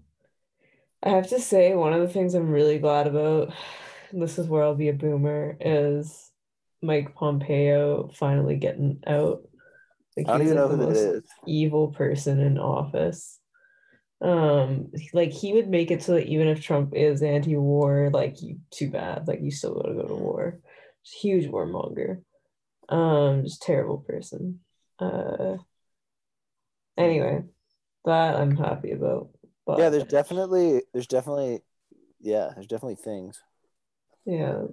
[1.04, 3.54] I have to say, one of the things I'm really glad about,
[4.12, 6.32] and this is where I'll be a boomer, is
[6.82, 9.48] Mike Pompeo finally getting out.
[10.18, 11.24] Like I don't even know like who the that is.
[11.48, 13.40] evil person in office.
[14.22, 18.60] Um, like he would make it so that even if Trump is anti-war, like you
[18.70, 20.60] too bad, like you still gotta go to war.
[21.04, 22.22] Huge warmonger.
[22.92, 24.60] Um, just terrible person.
[25.00, 25.58] Uh,
[26.98, 27.44] anyway,
[28.06, 29.30] that I'm happy about.
[29.66, 31.62] But Yeah, there's definitely there's definitely
[32.20, 33.42] yeah, there's definitely things.
[34.26, 34.64] yeah,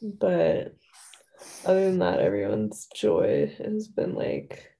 [0.00, 0.74] but
[1.64, 4.72] other than that, everyone's joy has been like.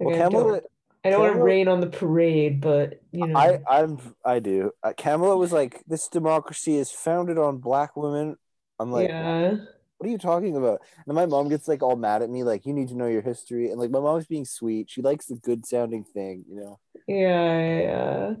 [0.00, 0.64] like, Well, I don't,
[1.04, 4.72] I don't want to rain on the parade, but you know, I I'm I do.
[4.82, 8.36] Uh, Kamala was like, "This democracy is founded on black women."
[8.78, 9.56] I'm like, yeah,
[9.98, 12.66] "What are you talking about?" And my mom gets like all mad at me, like,
[12.66, 14.90] "You need to know your history." And like, my mom's being sweet.
[14.90, 16.78] She likes the good sounding thing, you know.
[17.06, 18.34] yeah, yeah.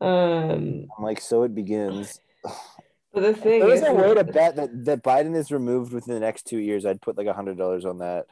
[0.00, 2.20] Um, I'm like, so it begins.
[3.12, 6.14] but the thing There is, a way to bet that that Biden is removed within
[6.14, 6.84] the next two years.
[6.84, 8.26] I'd put like a hundred dollars on that.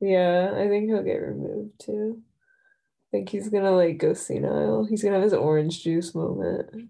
[0.00, 2.22] yeah, I think he'll get removed too.
[3.12, 4.84] I think he's gonna like go senile.
[4.84, 6.88] He's gonna have his orange juice moment.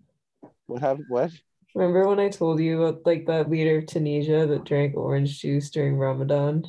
[0.67, 1.07] What happened?
[1.09, 1.33] What?
[1.75, 5.71] Remember when I told you about like that leader of Tunisia that drank orange juice
[5.71, 6.67] during Ramadan?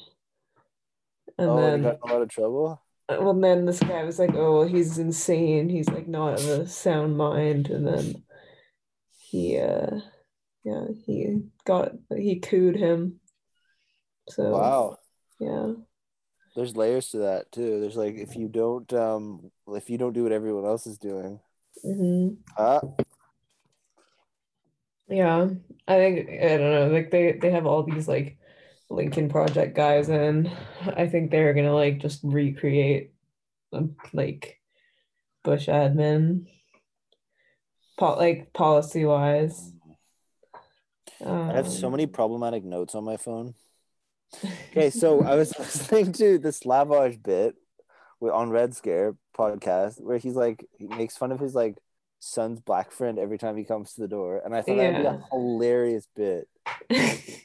[1.38, 2.82] And oh, then he got in a lot of trouble.
[3.10, 5.70] Uh, Well, then this guy was like, "Oh, he's insane.
[5.70, 8.24] He's like not of a sound mind." And then
[9.12, 10.00] he, uh,
[10.64, 13.20] yeah, he got he cooed him.
[14.30, 15.00] So Wow.
[15.40, 15.74] yeah,
[16.56, 17.80] There's layers to that too.
[17.80, 21.40] There's like if you don't um if you don't do what everyone else is doing.
[21.84, 22.80] hmm Uh,
[25.08, 25.50] yeah.
[25.88, 26.88] I think I don't know.
[26.88, 28.38] Like they they have all these like
[28.90, 30.50] Lincoln Project guys and
[30.86, 33.14] I think they're gonna like just recreate
[33.74, 34.60] um, like
[35.44, 36.48] Bush admin,
[37.98, 39.72] po- like policy wise.
[41.26, 43.56] I have so Um, many problematic notes on my phone.
[44.72, 47.56] Okay, so I was listening to the Slavoj bit
[48.22, 51.78] on Red Scare podcast where he's like he makes fun of his like
[52.24, 55.08] son's black friend every time he comes to the door, and I thought that'd be
[55.08, 56.48] a hilarious bit.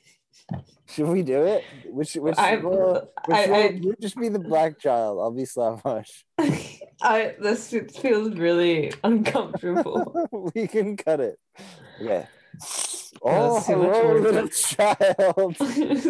[0.91, 1.65] Should we do it?
[1.87, 5.19] Which which I- will, which I- I- you just be the black child.
[5.21, 6.07] I'll be Slavoj.
[7.03, 10.27] I this feels really uncomfortable.
[10.55, 11.39] we can cut it.
[12.01, 12.27] Yeah.
[13.23, 15.57] Oh, That's too much hello, little child.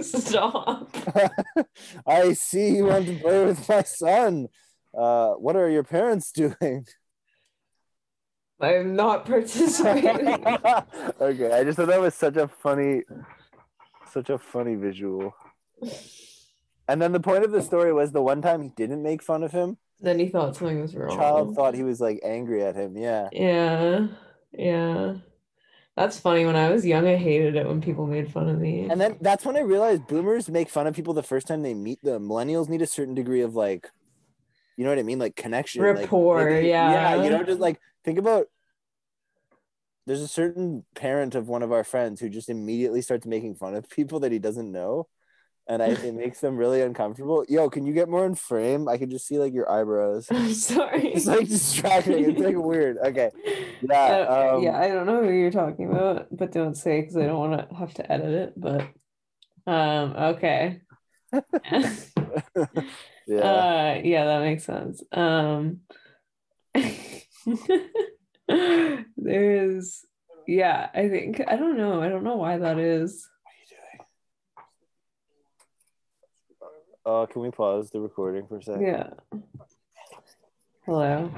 [0.05, 0.97] Stop.
[2.07, 4.49] I see you want to play with my son.
[4.97, 6.87] Uh, what are your parents doing?
[8.61, 10.45] I'm not participating.
[11.21, 13.03] okay, I just thought that was such a funny,
[14.11, 15.35] such a funny visual.
[16.89, 19.43] And then the point of the story was the one time he didn't make fun
[19.43, 21.17] of him, then he thought something was wrong.
[21.17, 22.97] child thought he was like angry at him.
[22.97, 23.29] Yeah.
[23.33, 24.07] Yeah,
[24.53, 25.15] yeah.
[25.97, 26.47] That's funny.
[26.47, 28.87] When I was young, I hated it when people made fun of me.
[28.89, 31.75] And then that's when I realized boomers make fun of people the first time they
[31.75, 32.29] meet them.
[32.29, 33.91] Millennials need a certain degree of like,
[34.79, 35.19] you know what I mean?
[35.19, 35.83] Like connection.
[35.83, 36.93] Rapport, like, yeah.
[36.93, 37.25] Yeah.
[37.25, 38.47] You know, just like think about
[40.07, 43.75] there's a certain parent of one of our friends who just immediately starts making fun
[43.75, 45.09] of people that he doesn't know.
[45.67, 47.45] And I, it makes them really uncomfortable.
[47.49, 48.89] Yo, can you get more in frame?
[48.89, 50.29] I can just see like your eyebrows.
[50.31, 51.09] I'm sorry.
[51.09, 52.31] It's like distracting.
[52.31, 52.99] It's like weird.
[52.99, 53.31] Okay.
[53.83, 53.97] Yeah.
[53.97, 57.27] Uh, Um, yeah, I don't know who you're talking about, but don't say because I
[57.27, 58.53] don't want to have to edit it.
[58.57, 58.83] But
[59.67, 60.83] um, okay.
[63.29, 63.39] yeah.
[63.41, 65.03] Uh, yeah, that makes sense.
[65.13, 65.81] Um,
[69.17, 70.05] there's,
[70.47, 72.01] yeah, I think I don't know.
[72.03, 73.29] I don't know why that is.
[73.43, 73.67] What are you
[77.15, 77.23] doing?
[77.23, 78.87] Uh, can we pause the recording for a second?
[78.87, 79.11] Yeah.
[80.87, 81.31] Hello,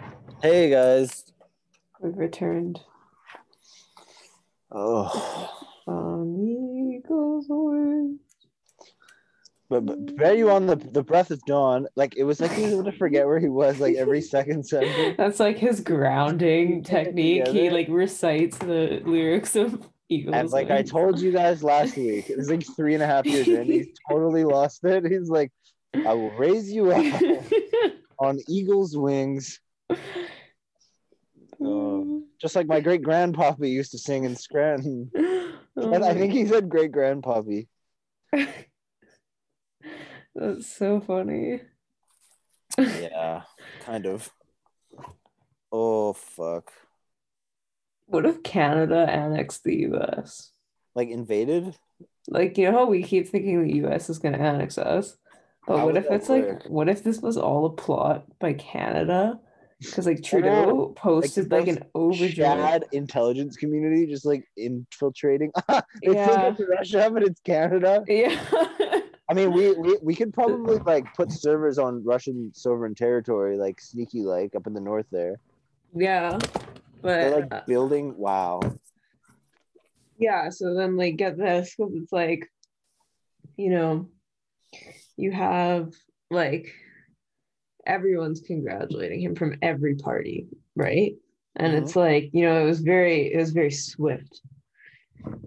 [0.43, 1.33] Hey guys.
[2.01, 2.81] we've returned
[4.73, 5.51] Oh.
[5.85, 8.15] from Eagles Away.
[9.71, 11.87] But, but bet you on the the breath of dawn.
[11.95, 14.67] Like it was like he was able to forget where he was like every second
[14.67, 15.15] sentence.
[15.17, 17.47] That's like his grounding technique.
[17.47, 20.35] He like recites the lyrics of Eagles.
[20.35, 23.25] And like I told you guys last week, it was like three and a half
[23.25, 23.65] years in.
[23.65, 25.07] He's totally lost it.
[25.07, 25.53] He's like,
[25.95, 27.23] I will raise you up
[28.19, 29.61] on eagle's wings,
[31.61, 35.11] Um, just like my great grandpappy used to sing in Scranton.
[35.77, 37.69] And I think he said great grandpappy.
[40.41, 41.61] That's so funny.
[42.79, 43.43] Yeah,
[43.85, 44.31] kind of.
[45.71, 46.73] Oh fuck!
[48.07, 50.53] What if Canada annexed the US?
[50.95, 51.77] Like invaded?
[52.27, 55.19] Like, you know how we keep thinking the US is going to annex us?
[55.67, 59.39] But How what if it's like, what if this was all a plot by Canada?
[59.79, 62.33] Because like Trudeau posted like, those an.
[62.33, 65.53] Chad intelligence community just like infiltrating.
[65.69, 66.49] they think Yeah.
[66.49, 68.05] it's Russia, but it's Canada.
[68.09, 68.39] Yeah.
[69.31, 73.81] I mean, we, we we could probably like put servers on Russian sovereign territory, like
[73.81, 75.37] sneaky, like up in the north there.
[75.95, 76.37] yeah.
[77.03, 78.15] They're But like uh, building.
[78.19, 78.61] Wow.
[80.19, 82.51] yeah, so then like get this because it's like,
[83.57, 84.09] you know,
[85.17, 85.93] you have
[86.31, 86.75] like
[87.87, 91.15] everyone's congratulating him from every party, right?
[91.57, 91.83] And Mhm.
[91.83, 94.41] it's like, you know, it was very, it was very swift.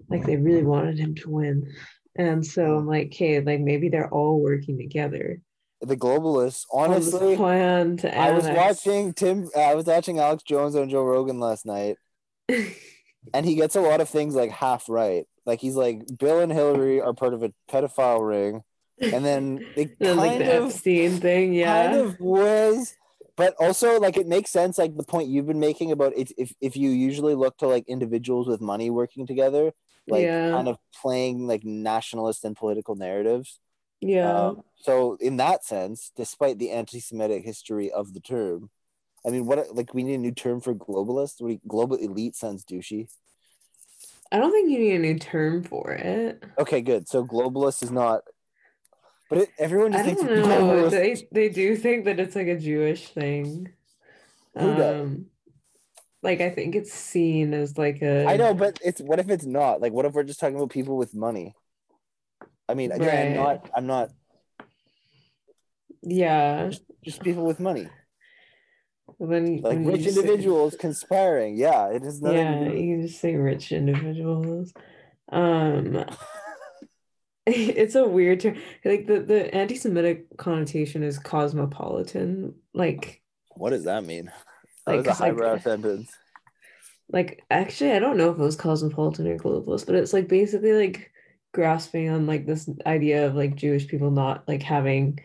[0.08, 1.70] Like they really wanted him to win.
[2.16, 5.40] And so I'm like, okay, like maybe they're all working together.
[5.80, 6.64] The globalists.
[6.72, 9.48] Honestly, plan to I was watching Tim.
[9.56, 11.96] I was watching Alex Jones on Joe Rogan last night,
[12.48, 15.26] and he gets a lot of things like half right.
[15.44, 18.62] Like he's like Bill and Hillary are part of a pedophile ring,
[19.00, 21.86] and then they And, like kind the of Epstein thing, yeah.
[21.88, 22.96] kind of was
[23.36, 26.54] but also like it makes sense like the point you've been making about it if
[26.60, 29.72] if you usually look to like individuals with money working together
[30.06, 30.50] like Yeah.
[30.50, 33.58] kind of playing like nationalist and political narratives
[34.00, 34.48] yeah.
[34.48, 38.68] Um, so in that sense despite the anti-semitic history of the term
[39.26, 42.36] i mean what like we need a new term for globalist what you- global elite
[42.36, 43.08] sounds douchey
[44.32, 46.42] I don't think you need a new term for it.
[46.58, 48.22] okay good so globalist is not
[49.30, 50.58] but it, everyone I just thinks don't know.
[50.58, 53.70] globalist They they do think that it's like a Jewish thing.
[54.58, 55.10] Who does?
[56.24, 58.24] Like I think it's seen as like a.
[58.26, 59.80] I know, but it's what if it's not?
[59.82, 61.54] Like, what if we're just talking about people with money?
[62.66, 63.70] I mean, again, I'm not.
[63.76, 64.10] I'm not
[66.02, 66.70] Yeah.
[67.04, 67.88] just people with money,
[69.18, 71.56] Well, then like you rich just say- individuals conspiring.
[71.58, 72.20] Yeah, it is.
[72.24, 74.72] Yeah, you can just say rich individuals.
[75.30, 76.04] Um,
[77.46, 78.56] it's a weird term.
[78.84, 82.54] Like the, the anti-Semitic connotation is cosmopolitan.
[82.72, 83.20] Like
[83.56, 84.32] What does that mean?
[84.86, 86.12] That Like, was a like- sentence.
[87.10, 90.72] like actually I don't know if it was cosmopolitan or globalist, but it's like basically
[90.72, 91.10] like
[91.52, 95.18] grasping on like this idea of like Jewish people not like having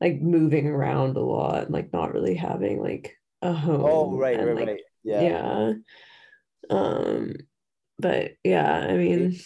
[0.00, 3.82] like moving around a lot and like not really having like a home.
[3.84, 4.80] Oh, right, and, right, like, right.
[5.04, 5.20] Yeah.
[5.22, 5.72] yeah.
[6.70, 7.34] Um,
[7.98, 9.36] but yeah, I mean,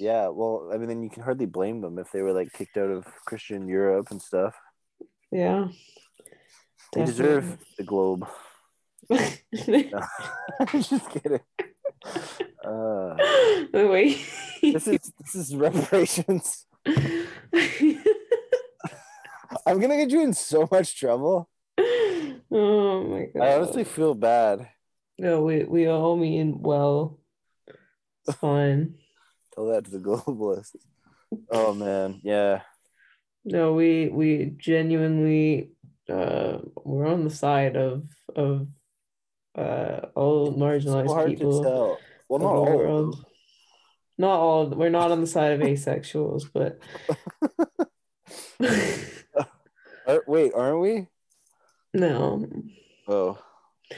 [0.00, 2.76] Yeah, well, I mean, then you can hardly blame them if they were like kicked
[2.76, 4.54] out of Christian Europe and stuff.
[5.30, 5.68] yeah.
[6.94, 8.24] They deserve the globe.
[9.08, 9.40] Deserve.
[10.60, 11.40] I'm just kidding.
[12.64, 13.16] Uh,
[13.72, 14.18] Wait.
[14.62, 16.66] this is this is reparations.
[19.66, 21.48] I'm gonna get you in so much trouble.
[21.78, 23.42] oh my god.
[23.42, 24.68] I honestly feel bad.
[25.18, 27.18] No, we we all mean well.
[28.26, 28.94] It's fine.
[29.54, 30.76] Tell that to the globalists.
[31.50, 32.62] Oh man, yeah.
[33.44, 35.70] No, we we genuinely
[36.08, 38.66] uh we're on the side of of
[39.54, 41.98] uh all marginalized people.
[42.28, 42.68] Well, not all.
[42.68, 43.12] of world.
[43.14, 43.24] them.
[44.18, 44.66] Not all.
[44.68, 46.78] We're not on the side of asexuals, but
[50.06, 51.06] Are- wait, aren't we?
[51.92, 52.46] no.
[53.06, 53.38] Oh,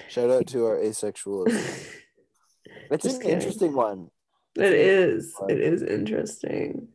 [0.09, 1.93] shout out to our asexuals.
[2.89, 3.37] It's Just an kidding.
[3.39, 4.11] interesting one.
[4.55, 5.35] It is.
[5.49, 6.87] It is interesting.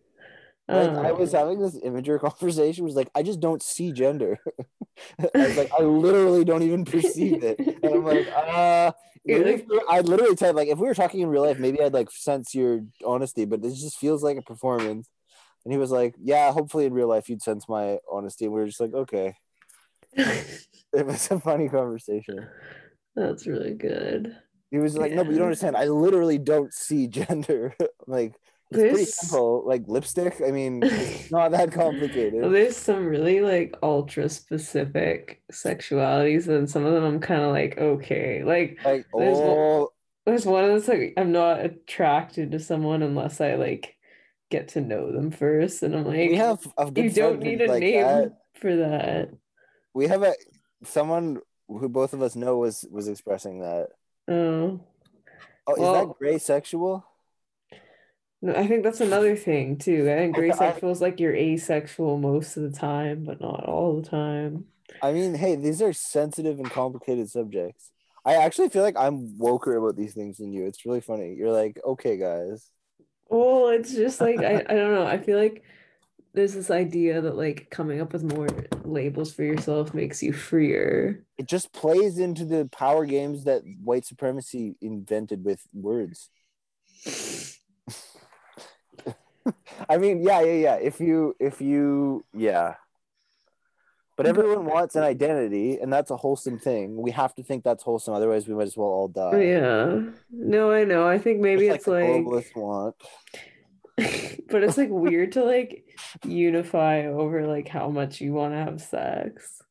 [0.74, 4.40] Like I was having this imager conversation, was like, I just don't see gender.
[5.20, 7.60] I was like, I literally don't even perceive it.
[7.60, 8.92] And I'm like, uh
[9.28, 12.10] like- I'd literally type like if we were talking in real life, maybe I'd like
[12.12, 15.08] sense your honesty, but this just feels like a performance.
[15.64, 18.46] And he was like, Yeah, hopefully in real life you'd sense my honesty.
[18.46, 19.36] And we were just like, Okay.
[20.94, 22.48] It was a funny conversation.
[23.16, 24.36] That's really good.
[24.72, 25.78] He was like, No, but you don't understand.
[25.78, 27.76] I literally don't see gender.
[28.08, 28.34] like
[28.72, 29.64] it's pretty There's- simple.
[29.66, 30.42] Like lipstick.
[30.46, 32.44] I mean, it's not that complicated.
[32.52, 37.78] There's some really like ultra specific sexualities, and some of them I'm kind of like,
[37.78, 38.44] okay.
[38.44, 39.90] Like Like, There's one- oh,
[40.26, 43.96] there's one that's like I'm not attracted to someone unless I like
[44.50, 47.62] get to know them first, and I'm like, we have a good you don't need
[47.62, 48.38] a like name that.
[48.56, 49.30] for that.
[49.94, 50.34] We have a
[50.84, 53.88] someone who both of us know was was expressing that.
[54.28, 54.80] Oh.
[55.68, 57.06] Oh, is Well- that gray sexual?
[58.42, 60.10] No, I think that's another thing too.
[60.12, 64.02] I think gray I- is like you're asexual most of the time, but not all
[64.02, 64.66] the time.
[65.02, 67.92] I mean, hey, these are sensitive and complicated subjects.
[68.26, 70.66] I actually feel like I'm woker about these things than you.
[70.66, 71.34] It's really funny.
[71.34, 72.68] You're like, okay, guys.
[73.30, 75.06] Well, it's just like I, I don't know.
[75.06, 75.64] I feel like
[76.34, 78.48] there's this idea that like coming up with more
[78.84, 81.24] labels for yourself makes you freer.
[81.38, 86.30] It just plays into the power games that white supremacy invented with words.
[89.90, 90.76] I mean, yeah, yeah, yeah.
[90.76, 92.76] If you, if you, yeah.
[94.18, 96.96] But everyone wants an identity, and that's a wholesome thing.
[96.96, 99.42] We have to think that's wholesome, otherwise we might as well all die.
[99.42, 100.02] Yeah.
[100.30, 101.08] No, I know.
[101.08, 102.96] I think maybe it's the like, globalists want.
[104.50, 105.86] but it's like weird to like
[106.24, 109.62] unify over like how much you want to have sex.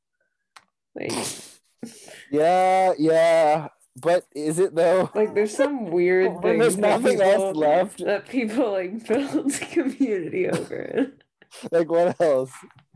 [0.96, 1.12] Like,
[2.30, 3.68] Yeah, yeah.
[3.96, 5.10] But is it though?
[5.14, 7.98] like there's some weird When there's nothing else left.
[8.04, 11.12] that people like build community over.
[11.72, 12.52] Like what else?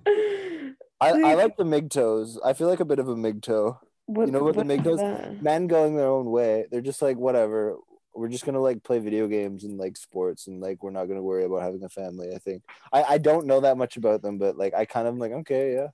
[0.06, 2.38] I, I Like- the MGTOWs.
[2.44, 3.78] I feel like a bit of a MGTOW.
[4.06, 5.42] What, You know what the is MGTOWs?
[5.42, 6.66] Men going their own way.
[6.70, 7.76] They're just like whatever.
[8.14, 11.22] We're just gonna like play video games and like sports and like we're not gonna
[11.22, 12.32] worry about having a family.
[12.32, 12.62] I think.
[12.92, 15.32] I I don't know that much about them, but like I kind of am like
[15.32, 15.88] okay, yeah.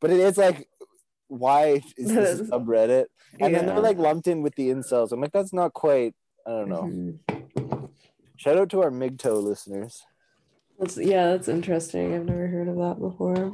[0.00, 0.68] But it is like,
[1.28, 3.06] why is this a subreddit?
[3.40, 5.12] And then they're like lumped in with the incels.
[5.12, 6.14] I'm like, that's not quite.
[6.46, 6.82] I don't know.
[6.82, 7.90] Mhm.
[8.36, 10.02] Shout out to our MGTOW listeners.
[10.78, 12.14] That's yeah, that's interesting.
[12.14, 13.52] I've never heard of that before.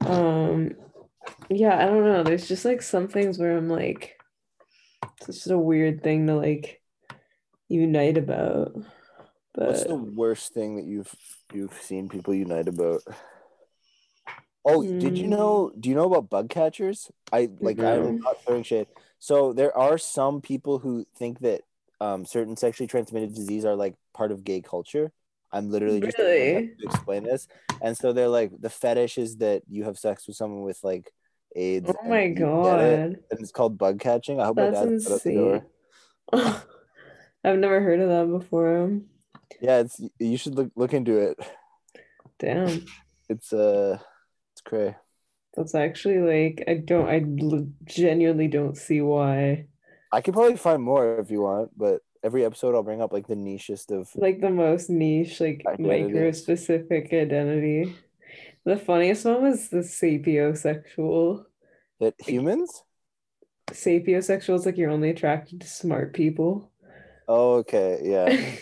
[0.00, 0.72] Um,
[1.50, 2.22] yeah, I don't know.
[2.22, 4.16] There's just like some things where I'm like,
[5.20, 6.80] it's just a weird thing to like
[7.68, 8.74] unite about.
[9.54, 11.14] What's But the worst thing that you've
[11.52, 13.02] you've seen people unite about?
[14.68, 15.30] Oh, did you Mm.
[15.30, 15.72] know?
[15.80, 17.10] Do you know about bug catchers?
[17.32, 17.86] I like No.
[18.08, 18.86] I'm not throwing shade.
[19.18, 21.62] So there are some people who think that
[22.00, 25.10] um, certain sexually transmitted disease are like part of gay culture.
[25.50, 26.68] I'm literally just Really?
[26.78, 27.48] to explain this,
[27.80, 31.10] and so they're like the fetish is that you have sex with someone with like
[31.56, 31.88] AIDS.
[31.88, 33.00] oh my you get it, god,
[33.30, 34.38] and it's called bug catching.
[34.40, 35.64] I hope my that's dad's put up the door.
[36.34, 36.54] insane.
[37.44, 39.00] I've never heard of that before.
[39.62, 41.38] Yeah, it's you should look look into it.
[42.38, 42.84] Damn,
[43.30, 44.04] It's uh, it's
[44.68, 44.96] cray.
[45.54, 47.24] that's actually like I don't I
[47.84, 49.66] genuinely don't see why.
[50.12, 53.26] I could probably find more if you want, but every episode I'll bring up like
[53.26, 57.94] the nichest of like the most niche, like micro specific identity.
[58.64, 61.44] The funniest one was the sapiosexual.
[62.00, 62.82] that humans.
[63.70, 66.70] Sapiosexual is like you're only attracted to smart people.
[67.26, 68.54] Oh, okay, yeah.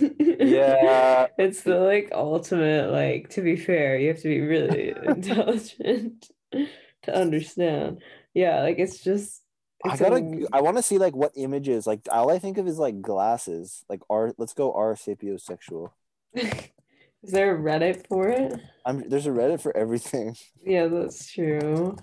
[0.44, 1.26] Yeah.
[1.38, 6.28] It's the like ultimate, like to be fair, you have to be really intelligent
[7.02, 8.02] to understand.
[8.34, 9.42] Yeah, like it's just
[9.84, 10.16] I gotta.
[10.16, 11.86] a- I want to see like what images.
[11.86, 13.84] Like all I think of is like glasses.
[13.88, 14.32] Like R.
[14.38, 15.90] Let's go R sapiosexual.
[16.34, 18.60] Is there a Reddit for it?
[18.84, 19.08] I'm.
[19.08, 20.36] There's a Reddit for everything.
[20.64, 21.96] Yeah, that's true.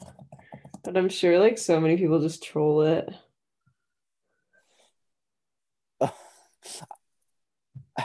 [0.83, 3.09] But I'm sure like so many people just troll it.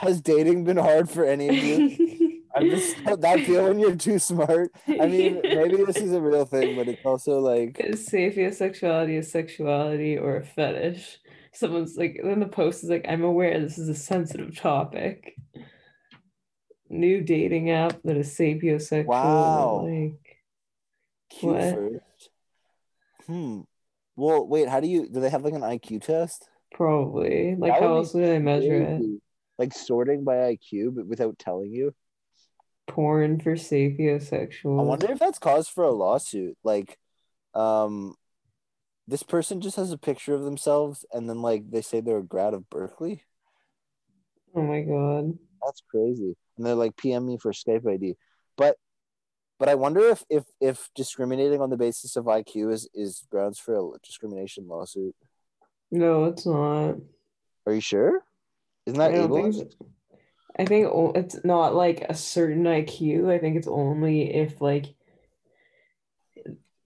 [0.01, 2.43] Has dating been hard for any of you?
[2.55, 4.71] I'm just that feeling you're too smart.
[4.87, 9.23] I mean, maybe this is a real thing, but it's also like Is sapiosexuality a
[9.23, 11.19] sexuality or a fetish?
[11.53, 15.35] Someone's like, then the post is like, I'm aware this is a sensitive topic.
[16.89, 19.05] New dating app that is sapiosexual.
[19.05, 19.85] Wow.
[19.85, 20.37] Like,
[21.29, 21.75] cute What?
[21.75, 22.29] first.
[23.27, 23.61] Hmm.
[24.15, 24.67] Well, wait.
[24.67, 25.07] How do you?
[25.09, 26.49] Do they have like an IQ test?
[26.73, 27.55] probably.
[27.55, 29.01] Like, how else would I measure it?
[29.57, 29.69] Crazy.
[29.69, 31.93] Like sorting by IQ, but without telling you.
[32.87, 34.79] Porn for sapiosexual.
[34.79, 36.57] I wonder if that's cause for a lawsuit.
[36.63, 36.97] Like,
[37.53, 38.15] um,
[39.07, 42.23] this person just has a picture of themselves, and then like they say they're a
[42.23, 43.23] grad of Berkeley.
[44.55, 45.37] Oh my god.
[45.65, 46.35] That's crazy.
[46.57, 48.15] And they're like PM me for Skype ID.
[48.57, 48.77] But
[49.59, 53.59] but I wonder if if if discriminating on the basis of IQ is is grounds
[53.59, 55.15] for a discrimination lawsuit.
[55.91, 56.95] No, it's not.
[57.65, 58.23] Are you sure?
[58.87, 59.73] Isn't that don't think.
[60.59, 63.29] I think it's not like a certain IQ.
[63.29, 64.95] I think it's only if like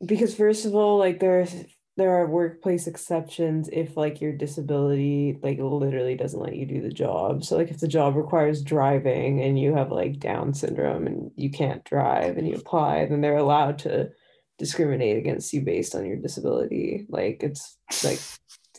[0.03, 1.53] because first of all, like there's
[1.97, 6.89] there are workplace exceptions if like your disability like literally doesn't let you do the
[6.89, 7.43] job.
[7.43, 11.51] So like if the job requires driving and you have like Down syndrome and you
[11.51, 14.09] can't drive and you apply, then they're allowed to
[14.57, 17.05] discriminate against you based on your disability.
[17.09, 18.19] Like it's like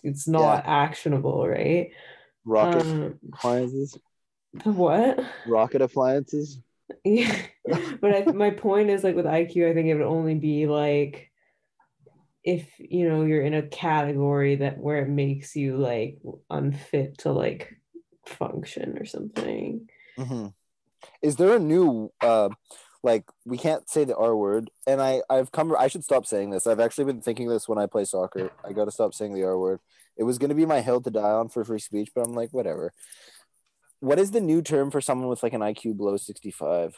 [0.03, 1.93] it's not actionable, right?
[2.45, 3.99] Rocket Um, appliances.
[4.65, 5.21] what?
[5.47, 6.61] Rocket appliances.
[7.05, 7.35] Yeah,
[8.01, 11.31] but I, my point is like with IQ, I think it would only be like
[12.45, 16.19] if you know you're in a category that where it makes you like
[16.51, 17.77] unfit to like
[18.27, 19.89] function or something.
[20.17, 20.49] hmm
[21.23, 22.49] Is there a new uh
[23.05, 26.51] like we can't say the R word and I I've come I should stop saying
[26.51, 26.67] this.
[26.67, 28.51] I've actually been thinking this when I play soccer.
[28.65, 29.81] I got to stop saying the R word.
[30.17, 32.35] It was going to be my hill to die on for free speech, but I'm
[32.35, 32.93] like whatever.
[34.01, 36.97] What is the new term for someone with like an IQ below 65?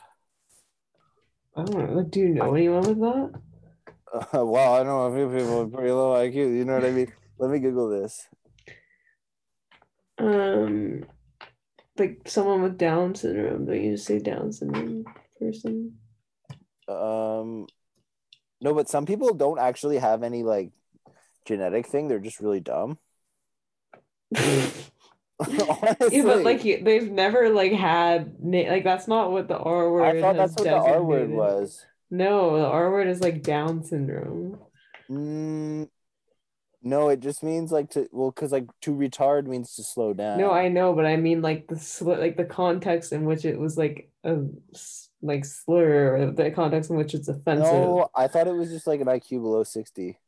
[1.57, 2.03] I don't know.
[2.03, 3.41] Do you know anyone with that?
[4.33, 6.35] Uh, wow, I know a few people with pretty low IQ.
[6.35, 7.13] You know what I mean?
[7.39, 8.27] Let me Google this.
[10.19, 11.05] Um,
[11.99, 13.67] like someone with Down syndrome.
[13.67, 15.05] Don't you just say Down syndrome
[15.39, 15.99] person?
[16.89, 17.67] Um,
[18.61, 20.71] no, but some people don't actually have any like
[21.45, 22.09] genetic thing.
[22.09, 22.99] They're just really dumb.
[25.49, 29.91] Yeah, but like you- they've never like had na- like that's not what the R
[29.91, 30.05] word.
[30.17, 31.85] I thought that's what the R word was.
[32.11, 34.59] No, the R word is like Down syndrome.
[35.11, 35.89] Mm,
[36.83, 40.39] no, it just means like to well, because like to retard means to slow down.
[40.39, 43.59] No, I know, but I mean like the sl- like the context in which it
[43.59, 44.39] was like a
[45.21, 47.65] like slur, or the context in which it's offensive.
[47.73, 50.19] no, I thought it was just like an IQ below sixty.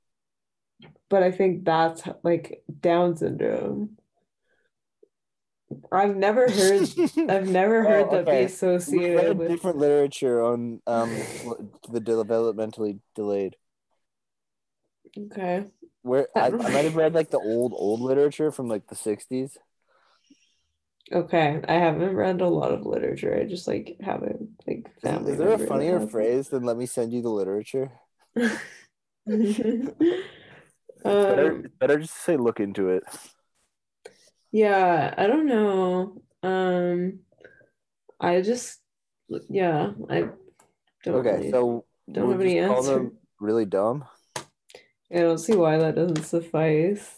[1.08, 3.96] But I think that's like Down syndrome.
[5.90, 6.88] I've never heard.
[7.28, 9.48] I've never Oh, heard that be associated read with.
[9.48, 11.10] different literature on um
[11.92, 13.56] the developmentally delayed.
[15.18, 15.66] Okay.
[16.02, 19.56] Where I, I might have read like the old old literature from like the sixties.
[21.12, 23.36] Okay, I haven't read a lot of literature.
[23.36, 25.32] I just like haven't like family.
[25.32, 27.92] is there a funnier phrase than "Let me send you the literature"?
[31.06, 33.04] Better, um, it's better just say "Look into it."
[34.52, 36.22] yeah, I don't know.
[36.42, 37.20] Um,
[38.20, 38.80] I just
[39.48, 40.28] yeah, I
[41.04, 42.94] don't Okay, really- so don't we'll have any answer.
[42.94, 44.04] them really dumb,
[44.36, 47.12] I don't see why that doesn't suffice.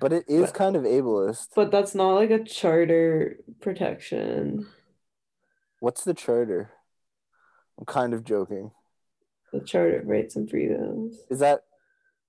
[0.00, 1.48] but it is But- kind of ableist.
[1.54, 4.66] But that's not like a charter protection.
[5.80, 6.70] What's the charter?
[7.78, 8.70] I'm kind of joking.
[9.52, 11.18] The Charter of Rights and Freedoms.
[11.28, 11.64] Is that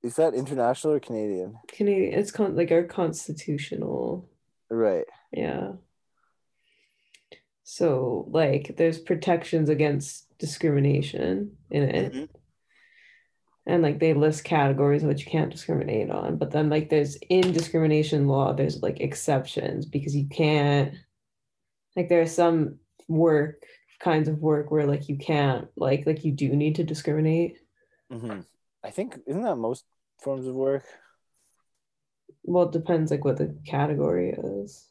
[0.04, 1.58] is that international or Canadian?
[1.68, 4.30] Canadian, it's con like our constitutional.
[4.70, 5.06] Right.
[5.32, 5.74] Yeah.
[7.64, 12.30] So, like, there's protections against discrimination in it.
[13.66, 17.54] and like they list categories which you can't discriminate on but then like there's in
[17.54, 20.94] discrimination law there's like exceptions because you can't
[21.96, 22.78] like there's some
[23.08, 23.64] work
[24.02, 27.58] kinds of work where like you can't like like you do need to discriminate
[28.12, 28.42] hmm
[28.84, 29.86] I think isn't that most
[30.24, 30.86] forms of work?
[32.46, 34.90] well it depends like what the category is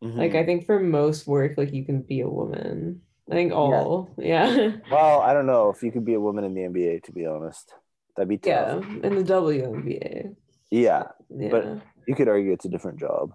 [0.00, 0.36] like Mhm.
[0.36, 4.76] i think for most work like you can be a woman i think all yeah
[4.90, 7.02] well, I don't know if you could be a woman in the NBA.
[7.04, 7.74] To be honest,
[8.14, 8.84] that'd be tough.
[8.84, 10.34] yeah in the WNBA
[10.70, 13.32] Yeah, yeah But- you could argue it's a different job.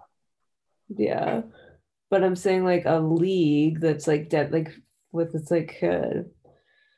[0.88, 1.42] Yeah.
[2.10, 4.70] But I'm saying like a league that's like dead like
[5.12, 6.24] with it's like uh,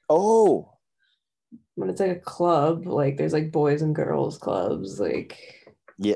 [0.08, 0.73] Oh,
[1.74, 5.38] when it's like a club, like there's like boys and girls clubs, like
[5.98, 6.14] yeah.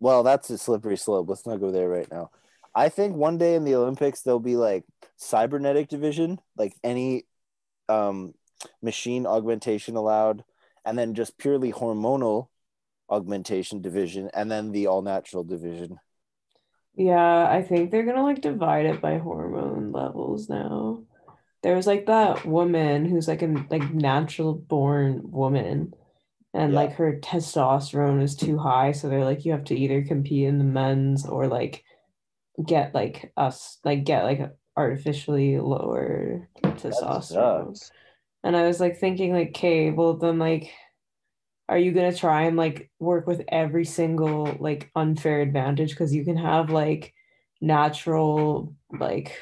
[0.00, 1.28] well, that's a slippery slope.
[1.28, 2.30] Let's not go there right now.
[2.74, 4.84] I think one day in the Olympics there'll be like
[5.16, 7.26] cybernetic division, like any
[7.88, 8.34] um,
[8.82, 10.44] machine augmentation allowed,
[10.84, 12.48] and then just purely hormonal
[13.10, 15.98] augmentation division, and then the all natural division.
[16.94, 21.04] yeah, I think they're gonna like divide it by hormone levels now.
[21.62, 25.94] There was like that woman who's like a like natural born woman
[26.54, 26.76] and Yeah.
[26.76, 30.58] like her testosterone is too high, so they're like you have to either compete in
[30.58, 31.84] the men's or like
[32.66, 34.40] get like us like get like
[34.76, 37.80] artificially lower testosterone.
[38.44, 40.72] And I was like thinking like, okay, well then like
[41.68, 45.90] are you gonna try and like work with every single like unfair advantage?
[45.90, 47.14] Because you can have like
[47.60, 49.38] natural like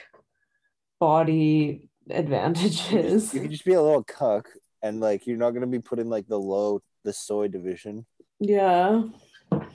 [1.01, 3.33] body advantages.
[3.35, 4.49] You could just be a little cuck,
[4.83, 8.07] and like you're not gonna be put in like the low the soy division.
[8.41, 9.03] Yeah.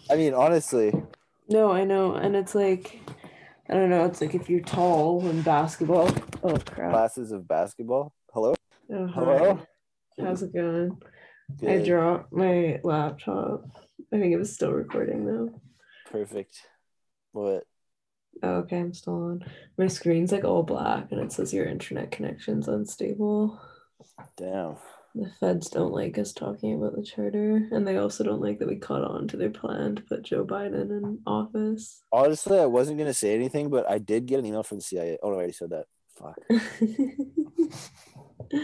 [0.09, 0.93] I mean, honestly,
[1.49, 2.15] No, I know.
[2.15, 2.99] And it's like
[3.69, 6.09] I don't know, it's like if you're tall in basketball.
[6.43, 6.91] Oh crap.
[6.91, 8.13] classes of basketball.
[8.33, 8.53] Hello.
[8.91, 9.59] Oh, Hello?
[10.19, 10.97] How's it going?
[11.67, 13.65] I dropped my laptop.
[14.13, 15.61] I think it was still recording though.
[16.11, 16.57] Perfect.
[17.31, 17.65] What?
[18.43, 19.45] Oh, okay, I'm still on.
[19.77, 23.59] My screen's like all black and it says your internet connection's unstable.
[24.37, 24.75] Damn.
[25.15, 28.67] The feds don't like us talking about the charter, and they also don't like that
[28.67, 32.03] we caught on to their plan to put Joe Biden in office.
[32.11, 35.17] Honestly, I wasn't gonna say anything, but I did get an email from the CIA.
[35.23, 35.85] Oh no, I already said that.
[36.17, 36.37] Fuck.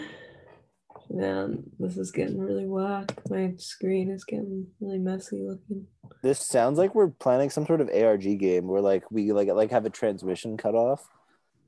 [1.13, 3.11] Man, this is getting really whack.
[3.29, 5.85] My screen is getting really messy looking.
[6.23, 9.71] This sounds like we're planning some sort of ARG game where like we like like
[9.71, 11.09] have a transmission cut off,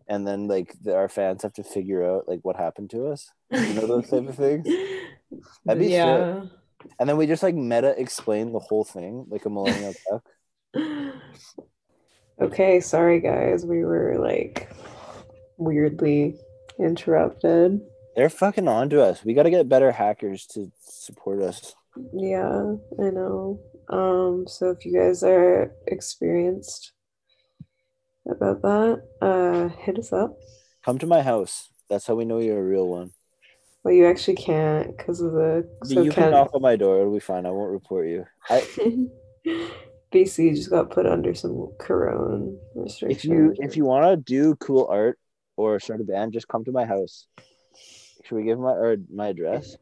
[0.07, 3.29] and then like the, our fans have to figure out like what happened to us.
[3.51, 4.65] You know those type of things.
[5.65, 5.93] That'd be sick.
[5.93, 6.43] yeah.
[6.99, 10.23] And then we just like meta explain the whole thing like a millennial duck.
[12.39, 13.65] Okay, sorry guys.
[13.65, 14.71] We were like
[15.57, 16.37] weirdly
[16.79, 17.81] interrupted.
[18.15, 19.23] They're fucking on to us.
[19.23, 21.75] We got to get better hackers to support us.
[22.13, 23.59] Yeah, I know.
[23.89, 26.93] Um, so if you guys are experienced
[28.29, 30.37] about that, uh, hit us up.
[30.85, 31.69] Come to my house.
[31.89, 33.11] That's how we know you're a real one.
[33.83, 37.01] Well, you actually can't because of the so you can knock on my door.
[37.01, 37.45] It'll be fine.
[37.45, 38.25] I won't report you.
[38.49, 38.65] I,
[40.13, 43.25] BC just got put under some corona restrictions.
[43.25, 45.19] if you if you want to do cool art
[45.57, 47.27] or start a band, just come to my house.
[48.23, 49.77] Should we give my or my address?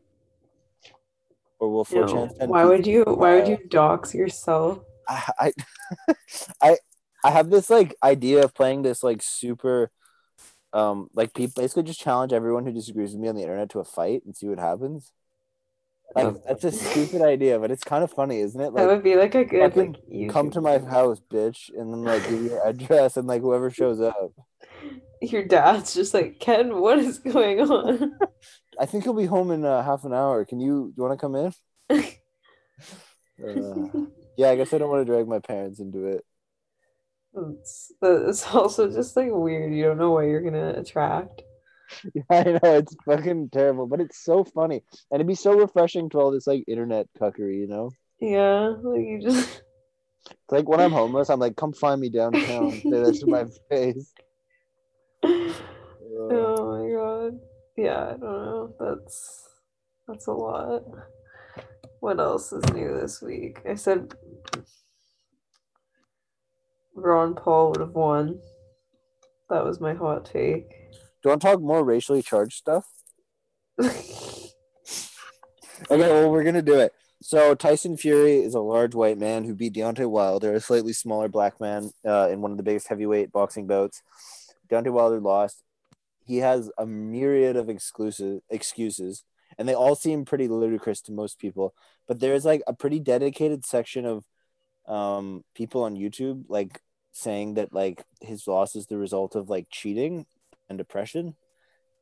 [1.59, 2.05] Or will No.
[2.05, 3.05] 4chan send Why would you?
[3.05, 4.79] to Why would you dox yourself?
[5.07, 5.53] I, I
[6.61, 6.77] I
[7.23, 9.91] I have this like idea of playing this like super
[10.73, 13.79] um like people basically just challenge everyone who disagrees with me on the internet to
[13.79, 15.11] a fight and see what happens.
[16.15, 18.73] Like that's a stupid idea, but it's kind of funny, isn't it?
[18.73, 21.93] that Like would be like a good fucking like come to my house, bitch, and
[21.93, 24.33] then like give your address and like whoever shows up.
[25.21, 26.79] Your dad's just like Ken.
[26.79, 28.17] What is going on?
[28.79, 30.45] I think he'll be home in uh, half an hour.
[30.45, 31.53] Can you do you want to come in?
[33.43, 33.87] Uh,
[34.37, 36.23] yeah, I guess I don't want to drag my parents into it.
[37.35, 39.73] It's, it's also just like weird.
[39.73, 41.41] You don't know what you're gonna attract.
[42.13, 46.09] Yeah, I know it's fucking terrible, but it's so funny, and it'd be so refreshing
[46.11, 47.91] to all this like internet cuckery, you know.
[48.21, 49.61] Yeah, like you just.
[50.29, 53.45] It's like when I'm homeless, I'm like, "Come find me downtown." Say that to my
[53.69, 54.13] face.
[55.23, 57.39] Oh my god.
[57.77, 58.73] Yeah, I don't know.
[58.79, 59.49] That's
[60.07, 60.83] that's a lot.
[61.99, 63.59] What else is new this week?
[63.69, 64.13] I said
[66.95, 68.39] Ron Paul would have won.
[69.49, 70.69] That was my hot take.
[70.69, 70.75] do
[71.25, 72.85] you want to talk more racially charged stuff?
[75.89, 76.93] Okay, well, we're gonna do it.
[77.21, 81.27] So Tyson Fury is a large white man who beat Deontay Wilder, a slightly smaller
[81.27, 84.01] black man, uh, in one of the biggest heavyweight boxing bouts.
[84.71, 85.63] Deontay Wilder lost.
[86.25, 89.23] He has a myriad of exclusive excuses,
[89.57, 91.73] and they all seem pretty ludicrous to most people.
[92.07, 94.25] But there's like a pretty dedicated section of
[94.87, 99.67] um, people on YouTube like saying that like his loss is the result of like
[99.69, 100.25] cheating
[100.69, 101.35] and depression,